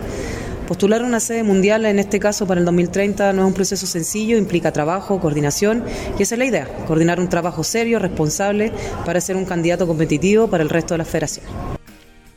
Postular 0.68 1.02
una 1.02 1.18
sede 1.18 1.44
mundial, 1.44 1.86
en 1.86 1.98
este 1.98 2.20
caso 2.20 2.46
para 2.46 2.60
el 2.60 2.66
2030, 2.66 3.32
no 3.32 3.42
es 3.42 3.48
un 3.48 3.54
proceso 3.54 3.86
sencillo, 3.86 4.36
implica 4.36 4.70
trabajo, 4.70 5.18
coordinación 5.18 5.82
y 6.18 6.22
esa 6.22 6.34
es 6.34 6.38
la 6.38 6.44
idea, 6.44 6.68
coordinar 6.86 7.20
un 7.20 7.28
trabajo 7.30 7.64
serio, 7.64 7.98
responsable, 7.98 8.70
para 9.06 9.18
ser 9.20 9.36
un 9.36 9.46
candidato 9.46 9.86
competitivo 9.86 10.46
para 10.48 10.62
el 10.62 10.68
resto 10.68 10.92
de 10.92 10.98
la 10.98 11.04
federación. 11.06 11.46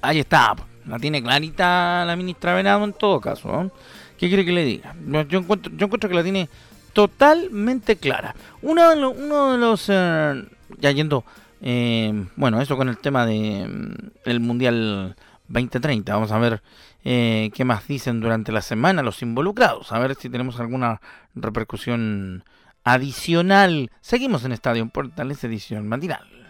Ahí 0.01 0.19
está, 0.19 0.55
la 0.87 0.97
tiene 0.97 1.21
clarita 1.21 2.05
la 2.05 2.15
ministra 2.15 2.53
Venado 2.53 2.85
en 2.85 2.93
todo 2.93 3.19
caso. 3.19 3.69
¿Qué 4.17 4.27
quiere 4.29 4.45
que 4.45 4.51
le 4.51 4.63
diga? 4.63 4.95
Yo 5.27 5.39
encuentro 5.39 6.09
que 6.09 6.15
la 6.15 6.23
tiene 6.23 6.47
totalmente 6.93 7.95
clara. 7.95 8.35
Uno 8.61 8.89
de, 8.89 9.05
uno 9.05 9.51
de 9.53 9.57
los... 9.57 9.87
Ya 10.79 10.91
yendo, 10.91 11.25
eh, 11.61 12.25
bueno, 12.35 12.59
eso 12.59 12.75
con 12.75 12.89
el 12.89 12.97
tema 12.97 13.25
de 13.25 13.67
mm, 13.67 14.29
el 14.29 14.39
Mundial 14.39 15.15
2030. 15.47 16.13
Vamos 16.13 16.31
a 16.31 16.39
ver 16.39 16.61
eh, 17.03 17.51
qué 17.53 17.65
más 17.65 17.87
dicen 17.87 18.19
durante 18.19 18.51
la 18.51 18.61
semana 18.61 19.03
los 19.03 19.21
involucrados. 19.21 19.91
A 19.91 19.99
ver 19.99 20.15
si 20.15 20.29
tenemos 20.29 20.59
alguna 20.59 21.01
repercusión 21.35 22.43
adicional. 22.83 23.91
Seguimos 24.01 24.43
en 24.43 24.53
Estadio 24.53 24.87
Portales, 24.89 25.43
edición 25.43 25.87
matinal. 25.87 26.40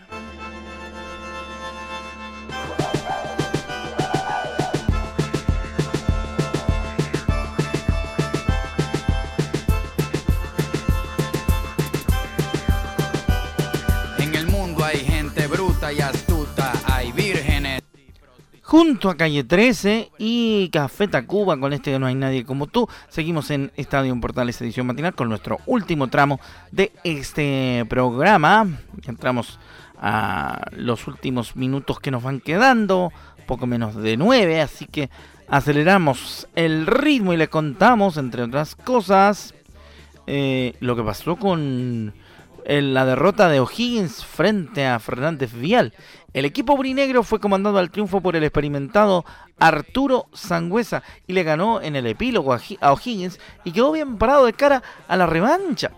Junto 18.72 19.10
a 19.10 19.18
Calle 19.18 19.44
13 19.44 20.12
y 20.18 20.70
Café 20.70 21.10
Tacuba 21.10 21.60
con 21.60 21.74
este 21.74 22.00
No 22.00 22.06
hay 22.06 22.16
nadie 22.16 22.46
como 22.46 22.68
tú. 22.68 22.88
Seguimos 23.10 23.52
en 23.52 23.70
Estadio 23.76 24.18
Portales 24.22 24.62
edición 24.62 24.88
matinal 24.88 25.14
con 25.14 25.28
nuestro 25.28 25.60
último 25.66 26.08
tramo 26.08 26.40
de 26.72 26.94
este 27.04 27.86
programa. 27.90 28.66
Entramos 29.06 29.60
a 30.02 30.68
los 30.72 31.06
últimos 31.08 31.58
minutos 31.58 32.00
que 32.00 32.12
nos 32.12 32.24
van 32.24 32.40
quedando, 32.40 33.12
poco 33.46 33.68
menos 33.68 33.94
de 33.94 34.16
nueve, 34.16 34.62
así 34.62 34.86
que 34.86 35.10
aceleramos 35.50 36.48
el 36.56 36.88
ritmo 36.88 37.34
y 37.34 37.38
le 37.38 37.50
contamos, 37.50 38.16
entre 38.16 38.44
otras 38.44 38.78
cosas, 38.78 39.54
eh, 40.28 40.76
lo 40.80 40.96
que 40.96 41.04
pasó 41.04 41.36
con 41.36 42.14
la 42.80 43.06
derrota 43.06 43.50
de 43.50 43.60
O'Higgins 43.60 44.24
frente 44.24 44.86
a 44.88 44.98
Fernández 45.00 45.52
Vial. 45.54 45.94
El 46.34 46.46
equipo 46.46 46.78
brinegro 46.78 47.24
fue 47.24 47.42
comandado 47.42 47.78
al 47.78 47.92
triunfo 47.92 48.22
por 48.22 48.38
el 48.38 48.46
experimentado 48.46 49.26
Arturo 49.60 50.28
Sangüesa 50.32 51.04
y 51.28 51.34
le 51.34 51.44
ganó 51.44 51.82
en 51.82 51.98
el 51.98 52.08
epílogo 52.08 52.54
a 52.54 52.94
O'Higgins 52.94 53.40
y 53.66 53.74
quedó 53.74 53.92
bien 53.92 54.18
parado 54.18 54.46
de 54.46 54.54
cara 54.54 54.82
a 55.10 55.18
la 55.18 55.26
revancha. 55.26 55.92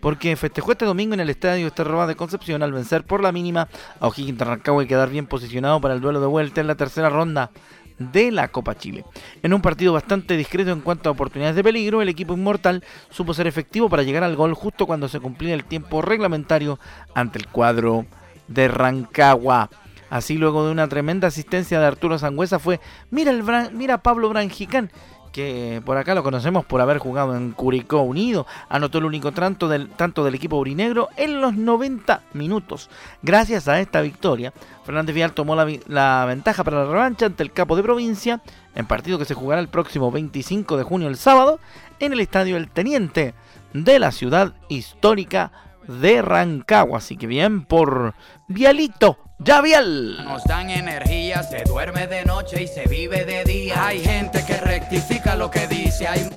Porque 0.00 0.36
festejó 0.36 0.72
este 0.72 0.84
domingo 0.84 1.14
en 1.14 1.20
el 1.20 1.30
estadio 1.30 1.66
Esterroba 1.66 2.06
de 2.06 2.14
Concepción 2.14 2.62
al 2.62 2.72
vencer 2.72 3.04
por 3.04 3.22
la 3.22 3.32
mínima 3.32 3.66
a 3.98 4.06
O'Higgins 4.06 4.38
Rancagua 4.38 4.84
y 4.84 4.86
quedar 4.86 5.08
bien 5.08 5.26
posicionado 5.26 5.80
para 5.80 5.94
el 5.94 6.02
duelo 6.02 6.20
de 6.20 6.26
vuelta 6.26 6.60
en 6.60 6.66
la 6.66 6.76
tercera 6.76 7.08
ronda 7.08 7.50
de 7.98 8.30
la 8.30 8.48
Copa 8.48 8.76
Chile. 8.76 9.04
En 9.42 9.52
un 9.52 9.60
partido 9.60 9.92
bastante 9.92 10.36
discreto 10.36 10.70
en 10.70 10.80
cuanto 10.80 11.08
a 11.08 11.12
oportunidades 11.12 11.56
de 11.56 11.64
peligro, 11.64 12.02
el 12.02 12.08
equipo 12.08 12.34
inmortal 12.34 12.84
supo 13.10 13.34
ser 13.34 13.46
efectivo 13.46 13.88
para 13.88 14.02
llegar 14.02 14.24
al 14.24 14.36
gol 14.36 14.54
justo 14.54 14.86
cuando 14.86 15.08
se 15.08 15.20
cumplía 15.20 15.54
el 15.54 15.64
tiempo 15.64 16.02
reglamentario 16.02 16.78
ante 17.14 17.38
el 17.38 17.48
cuadro 17.48 18.06
de 18.46 18.68
Rancagua. 18.68 19.70
Así 20.10 20.38
luego 20.38 20.64
de 20.64 20.72
una 20.72 20.88
tremenda 20.88 21.28
asistencia 21.28 21.78
de 21.78 21.86
Arturo 21.86 22.18
Sangüesa 22.18 22.58
fue, 22.58 22.80
mira, 23.10 23.30
el 23.30 23.44
mira 23.72 23.98
Pablo 23.98 24.30
Branjicán, 24.30 24.90
que 25.38 25.80
por 25.84 25.96
acá 25.96 26.16
lo 26.16 26.24
conocemos 26.24 26.64
por 26.64 26.80
haber 26.80 26.98
jugado 26.98 27.36
en 27.36 27.52
Curicó 27.52 28.00
Unido, 28.00 28.44
anotó 28.68 28.98
el 28.98 29.04
único 29.04 29.30
tanto 29.30 29.68
del, 29.68 29.88
tanto 29.90 30.24
del 30.24 30.34
equipo 30.34 30.56
urinegro 30.56 31.10
en 31.16 31.40
los 31.40 31.54
90 31.54 32.22
minutos. 32.32 32.90
Gracias 33.22 33.68
a 33.68 33.78
esta 33.78 34.00
victoria, 34.00 34.52
Fernández 34.84 35.14
Vial 35.14 35.34
tomó 35.34 35.54
la, 35.54 35.64
la, 35.86 36.24
ventaja 36.26 36.64
para 36.64 36.84
la 36.84 36.90
revancha 36.90 37.26
ante 37.26 37.44
el 37.44 37.52
capo 37.52 37.76
de 37.76 37.84
provincia, 37.84 38.40
en 38.74 38.86
partido 38.86 39.16
que 39.16 39.26
se 39.26 39.34
jugará 39.34 39.60
el 39.60 39.68
próximo 39.68 40.10
25 40.10 40.76
de 40.76 40.82
junio 40.82 41.06
el 41.06 41.16
sábado, 41.16 41.60
en 42.00 42.12
el 42.12 42.18
estadio 42.18 42.56
El 42.56 42.68
Teniente 42.68 43.32
de 43.72 43.98
la 44.00 44.10
ciudad 44.10 44.54
histórica 44.68 45.52
de 45.88 46.22
Rancagua. 46.22 46.98
Así 46.98 47.16
que 47.16 47.26
bien 47.26 47.64
por 47.64 48.14
Vialito 48.46 49.18
Javiel. 49.44 50.16
Nos 50.24 50.44
dan 50.44 50.70
energía, 50.70 51.42
se 51.42 51.64
duerme 51.64 52.06
de 52.06 52.24
noche 52.24 52.62
y 52.62 52.66
se 52.66 52.86
vive 52.86 53.24
de 53.24 53.44
día. 53.44 53.86
Hay 53.86 54.00
gente 54.00 54.44
que 54.46 54.56
rectifica 54.56 55.36
lo 55.36 55.50
que 55.50 55.66
dice. 55.66 56.06
Hay... 56.06 56.28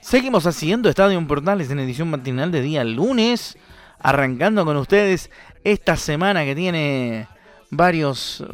Seguimos 0.00 0.46
haciendo 0.46 0.88
Estadio 0.88 1.24
Portales 1.26 1.70
en 1.70 1.78
edición 1.78 2.10
matinal 2.10 2.50
de 2.50 2.60
día 2.60 2.84
lunes, 2.84 3.56
arrancando 3.98 4.64
con 4.64 4.76
ustedes 4.76 5.30
esta 5.64 5.96
semana 5.96 6.44
que 6.44 6.54
tiene 6.56 7.28
varios, 7.70 8.44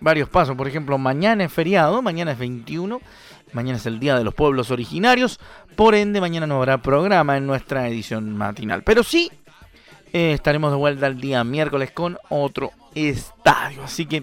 varios 0.00 0.28
pasos. 0.28 0.56
Por 0.56 0.68
ejemplo, 0.68 0.96
mañana 0.96 1.44
es 1.44 1.52
feriado, 1.52 2.00
mañana 2.02 2.32
es 2.32 2.38
21, 2.38 3.00
mañana 3.52 3.78
es 3.78 3.86
el 3.86 3.98
Día 3.98 4.16
de 4.16 4.22
los 4.22 4.34
Pueblos 4.34 4.70
Originarios, 4.70 5.40
por 5.74 5.96
ende 5.96 6.20
mañana 6.20 6.46
no 6.46 6.58
habrá 6.58 6.78
programa 6.78 7.36
en 7.36 7.46
nuestra 7.46 7.88
edición 7.88 8.36
matinal. 8.36 8.84
Pero 8.84 9.02
sí 9.02 9.30
eh, 10.14 10.32
estaremos 10.32 10.70
de 10.70 10.76
vuelta 10.76 11.08
el 11.08 11.20
día 11.20 11.42
miércoles 11.42 11.90
con 11.90 12.18
otro 12.28 12.70
estadio. 12.94 13.82
Así 13.82 14.06
que 14.06 14.22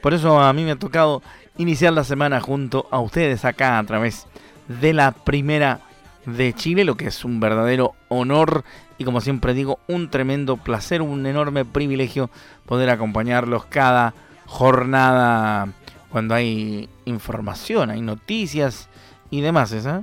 por 0.00 0.14
eso 0.14 0.40
a 0.40 0.52
mí 0.52 0.62
me 0.62 0.70
ha 0.70 0.76
tocado 0.76 1.22
iniciar 1.56 1.92
la 1.92 2.04
semana 2.04 2.40
junto 2.40 2.86
a 2.92 3.00
ustedes 3.00 3.44
acá 3.44 3.80
a 3.80 3.84
través 3.84 4.28
de 4.68 4.92
la 4.92 5.10
primera 5.10 5.80
de 6.24 6.52
Chile, 6.52 6.84
lo 6.84 6.96
que 6.96 7.08
es 7.08 7.24
un 7.24 7.40
verdadero 7.40 7.94
honor 8.08 8.62
y 8.96 9.02
como 9.04 9.20
siempre 9.20 9.54
digo, 9.54 9.80
un 9.88 10.08
tremendo 10.08 10.56
placer, 10.56 11.02
un 11.02 11.26
enorme 11.26 11.64
privilegio 11.64 12.30
poder 12.64 12.88
acompañarlos 12.88 13.64
cada 13.64 14.14
jornada 14.46 15.66
cuando 16.10 16.36
hay 16.36 16.88
información, 17.06 17.90
hay 17.90 18.02
noticias 18.02 18.88
y 19.30 19.40
demás, 19.40 19.72
¿eh? 19.72 20.00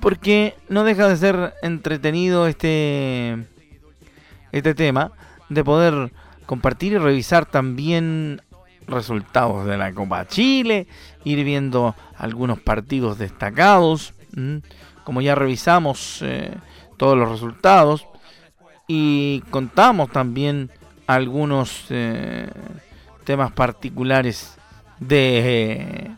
Porque 0.00 0.56
no 0.70 0.82
deja 0.82 1.08
de 1.08 1.16
ser 1.18 1.52
entretenido 1.62 2.46
este 2.46 3.46
este 4.54 4.74
tema 4.74 5.10
de 5.48 5.64
poder 5.64 6.12
compartir 6.46 6.92
y 6.92 6.98
revisar 6.98 7.44
también 7.44 8.40
resultados 8.86 9.66
de 9.66 9.76
la 9.76 9.92
Copa 9.92 10.26
Chile, 10.28 10.86
ir 11.24 11.42
viendo 11.44 11.96
algunos 12.16 12.60
partidos 12.60 13.18
destacados, 13.18 14.14
como 15.02 15.20
ya 15.20 15.34
revisamos 15.34 16.20
eh, 16.22 16.54
todos 16.96 17.18
los 17.18 17.30
resultados 17.30 18.06
y 18.86 19.42
contamos 19.50 20.10
también 20.10 20.70
algunos 21.06 21.86
eh, 21.90 22.48
temas 23.24 23.50
particulares 23.52 24.56
de 25.00 26.14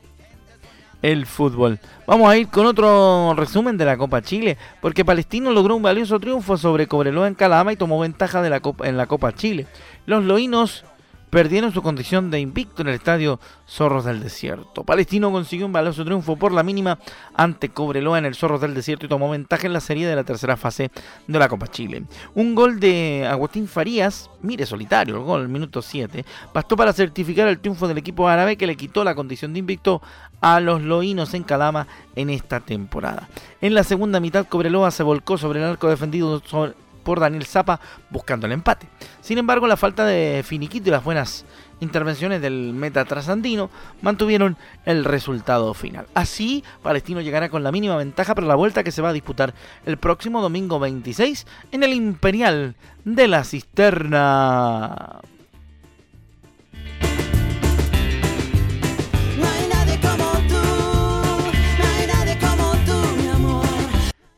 el 1.12 1.24
fútbol. 1.24 1.78
Vamos 2.06 2.28
a 2.28 2.36
ir 2.36 2.48
con 2.48 2.66
otro 2.66 3.32
resumen 3.36 3.76
de 3.76 3.84
la 3.84 3.96
Copa 3.96 4.22
Chile, 4.22 4.58
porque 4.80 5.04
Palestino 5.04 5.52
logró 5.52 5.76
un 5.76 5.82
valioso 5.82 6.18
triunfo 6.18 6.56
sobre 6.56 6.88
Cobreloa 6.88 7.28
en 7.28 7.34
Calama 7.34 7.72
y 7.72 7.76
tomó 7.76 8.00
ventaja 8.00 8.42
de 8.42 8.50
la 8.50 8.58
Copa, 8.58 8.88
en 8.88 8.96
la 8.96 9.06
Copa 9.06 9.32
Chile. 9.32 9.66
Los 10.06 10.24
loínos 10.24 10.84
perdieron 11.30 11.72
su 11.72 11.82
condición 11.82 12.30
de 12.30 12.40
invicto 12.40 12.82
en 12.82 12.88
el 12.88 12.94
estadio 12.94 13.40
Zorros 13.68 14.04
del 14.04 14.22
Desierto. 14.22 14.84
Palestino 14.84 15.30
consiguió 15.32 15.66
un 15.66 15.72
valioso 15.72 16.04
triunfo 16.04 16.36
por 16.36 16.52
la 16.52 16.62
mínima 16.62 16.98
ante 17.34 17.68
Cobreloa 17.68 18.18
en 18.18 18.26
el 18.26 18.34
Zorros 18.34 18.60
del 18.60 18.74
Desierto 18.74 19.06
y 19.06 19.08
tomó 19.08 19.28
ventaja 19.30 19.66
en 19.66 19.72
la 19.72 19.80
serie 19.80 20.06
de 20.06 20.16
la 20.16 20.24
tercera 20.24 20.56
fase 20.56 20.90
de 21.26 21.38
la 21.38 21.48
Copa 21.48 21.66
Chile. 21.68 22.04
Un 22.34 22.54
gol 22.54 22.80
de 22.80 23.26
Agustín 23.28 23.68
Farías, 23.68 24.30
mire 24.42 24.66
solitario 24.66 25.16
el 25.16 25.22
gol, 25.22 25.48
minuto 25.48 25.82
7, 25.82 26.24
bastó 26.54 26.76
para 26.76 26.92
certificar 26.92 27.48
el 27.48 27.58
triunfo 27.58 27.88
del 27.88 27.98
equipo 27.98 28.28
árabe 28.28 28.56
que 28.56 28.66
le 28.66 28.76
quitó 28.76 29.04
la 29.04 29.14
condición 29.14 29.52
de 29.52 29.58
invicto 29.58 30.00
a 30.40 30.60
los 30.60 30.82
loínos 30.82 31.34
en 31.34 31.42
Calama 31.42 31.86
en 32.14 32.30
esta 32.30 32.60
temporada. 32.60 33.28
En 33.60 33.74
la 33.74 33.84
segunda 33.84 34.20
mitad 34.20 34.46
Cobreloa 34.46 34.90
se 34.90 35.02
volcó 35.02 35.38
sobre 35.38 35.60
el 35.60 35.66
arco 35.66 35.88
defendido 35.88 36.40
sobre 36.44 36.74
por 37.06 37.20
Daniel 37.20 37.46
Zapa 37.46 37.80
buscando 38.10 38.46
el 38.46 38.52
empate. 38.52 38.88
Sin 39.20 39.38
embargo, 39.38 39.68
la 39.68 39.76
falta 39.76 40.04
de 40.04 40.42
finiquito 40.44 40.88
y 40.88 40.90
las 40.90 41.04
buenas 41.04 41.44
intervenciones 41.78 42.42
del 42.42 42.72
meta 42.72 43.04
trasandino 43.04 43.70
mantuvieron 44.02 44.56
el 44.84 45.04
resultado 45.04 45.72
final. 45.72 46.06
Así, 46.14 46.64
Palestino 46.82 47.20
llegará 47.20 47.48
con 47.48 47.62
la 47.62 47.70
mínima 47.70 47.96
ventaja 47.96 48.34
para 48.34 48.48
la 48.48 48.56
vuelta 48.56 48.82
que 48.82 48.90
se 48.90 49.02
va 49.02 49.10
a 49.10 49.12
disputar 49.12 49.54
el 49.86 49.98
próximo 49.98 50.42
domingo 50.42 50.80
26 50.80 51.46
en 51.70 51.84
el 51.84 51.94
Imperial 51.94 52.74
de 53.04 53.28
la 53.28 53.44
Cisterna. 53.44 55.20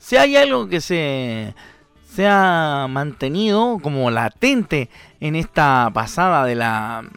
Si 0.09 0.16
hay 0.16 0.37
algo 0.37 0.68
que 0.68 0.81
se 0.81 1.54
se 2.18 2.26
ha 2.26 2.88
mantenido 2.90 3.78
como 3.81 4.11
latente 4.11 4.90
en 5.20 5.37
esta 5.37 5.88
pasada 5.94 6.44
de 6.44 6.57
la 6.57 7.09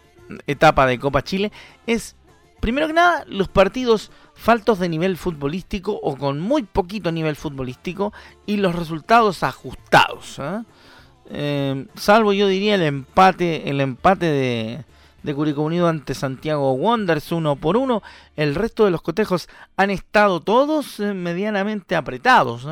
etapa 0.45 0.85
de 0.85 0.99
Copa 0.99 1.23
Chile 1.23 1.51
es, 1.87 2.15
primero 2.59 2.85
que 2.85 2.93
nada, 2.93 3.25
los 3.27 3.47
partidos 3.47 4.11
faltos 4.35 4.77
de 4.77 4.89
nivel 4.89 5.17
futbolístico 5.17 5.99
o 6.03 6.17
con 6.17 6.39
muy 6.39 6.61
poquito 6.61 7.11
nivel 7.11 7.35
futbolístico 7.35 8.13
y 8.45 8.57
los 8.57 8.75
resultados 8.75 9.41
ajustados. 9.41 10.37
¿eh? 10.37 10.61
Eh, 11.31 11.87
salvo 11.95 12.31
yo 12.31 12.45
diría 12.45 12.75
el 12.75 12.83
empate, 12.83 13.71
el 13.71 13.81
empate 13.81 14.27
de, 14.27 14.85
de 15.23 15.33
Curicó 15.33 15.63
Unido 15.63 15.87
ante 15.87 16.13
Santiago 16.13 16.73
Wanderers 16.73 17.31
uno 17.31 17.55
por 17.55 17.75
uno. 17.75 18.03
El 18.35 18.53
resto 18.53 18.85
de 18.85 18.91
los 18.91 19.01
cotejos 19.01 19.49
han 19.77 19.89
estado 19.89 20.41
todos 20.41 20.99
eh, 20.99 21.15
medianamente 21.15 21.95
apretados 21.95 22.67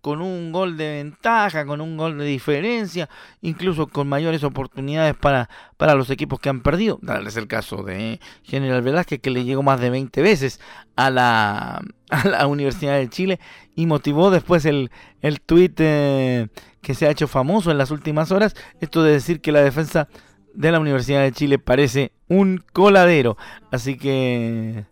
con 0.00 0.20
un 0.20 0.52
gol 0.52 0.76
de 0.76 0.96
ventaja, 0.96 1.64
con 1.64 1.80
un 1.80 1.96
gol 1.96 2.18
de 2.18 2.24
diferencia, 2.26 3.08
incluso 3.40 3.86
con 3.86 4.08
mayores 4.08 4.44
oportunidades 4.44 5.14
para, 5.16 5.48
para 5.76 5.94
los 5.94 6.10
equipos 6.10 6.40
que 6.40 6.50
han 6.50 6.60
perdido. 6.60 7.00
es 7.26 7.36
el 7.36 7.46
caso 7.46 7.82
de 7.82 8.20
General 8.42 8.82
Velázquez, 8.82 9.20
que 9.20 9.30
le 9.30 9.44
llegó 9.44 9.62
más 9.62 9.80
de 9.80 9.90
20 9.90 10.20
veces 10.20 10.60
a 10.96 11.10
la, 11.10 11.82
a 12.10 12.28
la 12.28 12.46
Universidad 12.46 12.98
de 12.98 13.08
Chile 13.08 13.40
y 13.74 13.86
motivó 13.86 14.30
después 14.30 14.64
el, 14.66 14.90
el 15.20 15.40
tuit 15.40 15.74
eh, 15.78 16.48
que 16.82 16.94
se 16.94 17.06
ha 17.06 17.10
hecho 17.10 17.28
famoso 17.28 17.70
en 17.70 17.78
las 17.78 17.90
últimas 17.90 18.30
horas, 18.30 18.54
esto 18.80 19.02
de 19.02 19.12
decir 19.12 19.40
que 19.40 19.52
la 19.52 19.62
defensa 19.62 20.08
de 20.54 20.70
la 20.70 20.80
Universidad 20.80 21.22
de 21.22 21.32
Chile 21.32 21.58
parece 21.58 22.12
un 22.28 22.62
coladero. 22.72 23.38
Así 23.70 23.96
que 23.96 24.84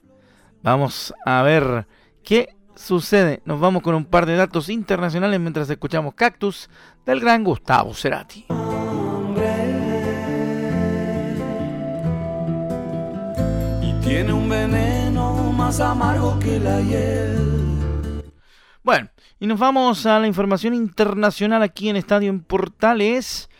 vamos 0.62 1.12
a 1.27 1.43
ver 1.43 1.87
qué 2.23 2.55
sucede? 2.81 3.43
Nos 3.45 3.61
vamos 3.61 3.83
con 3.83 3.95
un 3.95 4.05
par 4.05 4.27
de 4.27 4.37
datos 4.37 4.69
internacionales 4.69 5.38
mientras 5.38 5.69
escuchamos 5.69 6.14
Cactus 6.14 6.69
del 7.05 7.21
gran 7.21 7.45
Gustavo 7.45 7.95
Cerati. 7.95 8.47
Y 13.83 13.93
tiene 14.03 14.33
un 14.33 14.49
veneno 14.49 15.53
más 15.53 15.81
amargo 15.81 16.38
que 16.38 16.59
la 16.59 16.81
hiel. 16.81 18.23
Bueno, 18.83 19.11
y 19.38 19.47
nos 19.47 19.59
vamos 19.59 20.07
a 20.07 20.19
la 20.19 20.27
información 20.27 20.75
internacional 20.75 21.62
aquí 21.62 21.90
en 21.90 21.97
Estadio 21.97 22.31
en 22.31 22.40
Portales. 22.40 23.51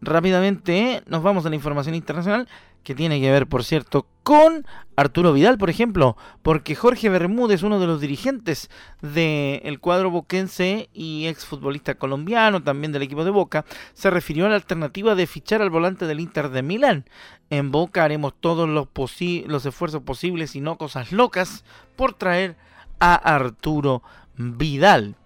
Rápidamente, 0.00 1.02
nos 1.06 1.22
vamos 1.22 1.46
a 1.46 1.50
la 1.50 1.56
información 1.56 1.94
internacional 1.94 2.48
que 2.86 2.94
tiene 2.94 3.20
que 3.20 3.32
ver, 3.32 3.48
por 3.48 3.64
cierto, 3.64 4.06
con 4.22 4.64
Arturo 4.94 5.32
Vidal, 5.32 5.58
por 5.58 5.70
ejemplo, 5.70 6.16
porque 6.42 6.76
Jorge 6.76 7.08
Bermúdez, 7.08 7.64
uno 7.64 7.80
de 7.80 7.88
los 7.88 8.00
dirigentes 8.00 8.70
del 9.02 9.80
cuadro 9.80 10.12
boquense 10.12 10.88
y 10.92 11.26
exfutbolista 11.26 11.96
colombiano, 11.96 12.62
también 12.62 12.92
del 12.92 13.02
equipo 13.02 13.24
de 13.24 13.32
Boca, 13.32 13.64
se 13.92 14.08
refirió 14.08 14.46
a 14.46 14.50
la 14.50 14.54
alternativa 14.54 15.16
de 15.16 15.26
fichar 15.26 15.62
al 15.62 15.70
volante 15.70 16.06
del 16.06 16.20
Inter 16.20 16.50
de 16.50 16.62
Milán. 16.62 17.06
En 17.50 17.72
Boca 17.72 18.04
haremos 18.04 18.34
todos 18.38 18.68
los, 18.68 19.66
esfuerzos 19.66 20.02
posibles 20.02 20.54
y 20.54 20.60
no 20.60 20.78
cosas 20.78 21.10
locas 21.10 21.64
por 21.96 22.14
traer 22.14 22.54
a 23.00 23.16
Arturo 23.16 24.04
Vidal. 24.36 25.16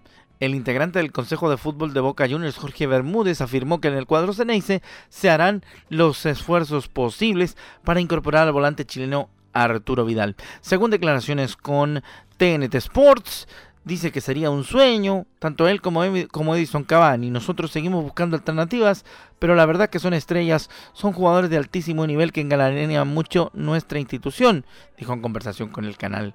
El 0.40 0.54
integrante 0.54 0.98
del 0.98 1.12
Consejo 1.12 1.50
de 1.50 1.58
Fútbol 1.58 1.92
de 1.92 2.00
Boca 2.00 2.26
Juniors, 2.26 2.56
Jorge 2.56 2.86
Bermúdez, 2.86 3.42
afirmó 3.42 3.78
que 3.78 3.88
en 3.88 3.94
el 3.94 4.06
cuadro 4.06 4.32
Ceneice 4.32 4.80
se 5.10 5.28
harán 5.28 5.62
los 5.90 6.24
esfuerzos 6.24 6.88
posibles 6.88 7.58
para 7.84 8.00
incorporar 8.00 8.46
al 8.46 8.54
volante 8.54 8.86
chileno 8.86 9.28
Arturo 9.52 10.06
Vidal. 10.06 10.36
Según 10.62 10.90
declaraciones 10.90 11.56
con 11.56 12.02
TNT 12.38 12.74
Sports, 12.76 13.48
dice 13.84 14.12
que 14.12 14.22
sería 14.22 14.48
un 14.48 14.64
sueño, 14.64 15.26
tanto 15.38 15.68
él 15.68 15.82
como, 15.82 16.04
como 16.30 16.56
Edison 16.56 16.84
Cavani. 16.84 17.28
Nosotros 17.28 17.70
seguimos 17.70 18.02
buscando 18.02 18.34
alternativas, 18.34 19.04
pero 19.38 19.54
la 19.54 19.66
verdad 19.66 19.90
que 19.90 19.98
son 19.98 20.14
estrellas, 20.14 20.70
son 20.94 21.12
jugadores 21.12 21.50
de 21.50 21.58
altísimo 21.58 22.06
nivel 22.06 22.32
que 22.32 22.40
engalanean 22.40 23.08
mucho 23.08 23.50
nuestra 23.52 23.98
institución, 23.98 24.64
dijo 24.96 25.12
en 25.12 25.20
conversación 25.20 25.68
con 25.68 25.84
el 25.84 25.98
canal 25.98 26.34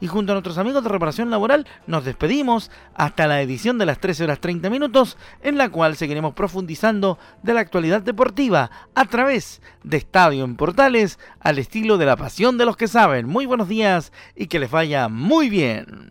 Y 0.00 0.06
junto 0.06 0.32
a 0.32 0.34
nuestros 0.34 0.58
amigos 0.58 0.82
de 0.82 0.90
Reparación 0.90 1.30
Laboral 1.30 1.66
nos 1.86 2.04
despedimos 2.04 2.70
hasta 2.94 3.26
la 3.26 3.40
edición 3.40 3.78
de 3.78 3.86
las 3.86 3.98
13 3.98 4.24
horas 4.24 4.40
30 4.40 4.68
minutos 4.70 5.16
en 5.42 5.56
la 5.58 5.68
cual 5.70 5.96
seguiremos 5.96 6.34
profundizando 6.34 7.18
de 7.42 7.54
la 7.54 7.60
actualidad 7.60 8.02
deportiva 8.02 8.70
a 8.94 9.04
través 9.06 9.62
de 9.84 9.96
Estadio 9.96 10.44
en 10.44 10.56
Portales 10.56 11.18
al 11.40 11.58
estilo 11.58 11.96
de 11.98 12.06
la 12.06 12.16
pasión 12.16 12.58
de 12.58 12.66
los 12.66 12.76
que 12.76 12.88
saben. 12.88 13.26
Muy 13.26 13.46
buenos 13.46 13.68
días 13.68 14.12
y 14.34 14.48
que 14.48 14.58
les 14.58 14.70
vaya 14.70 15.08
muy 15.08 15.48
bien. 15.48 16.10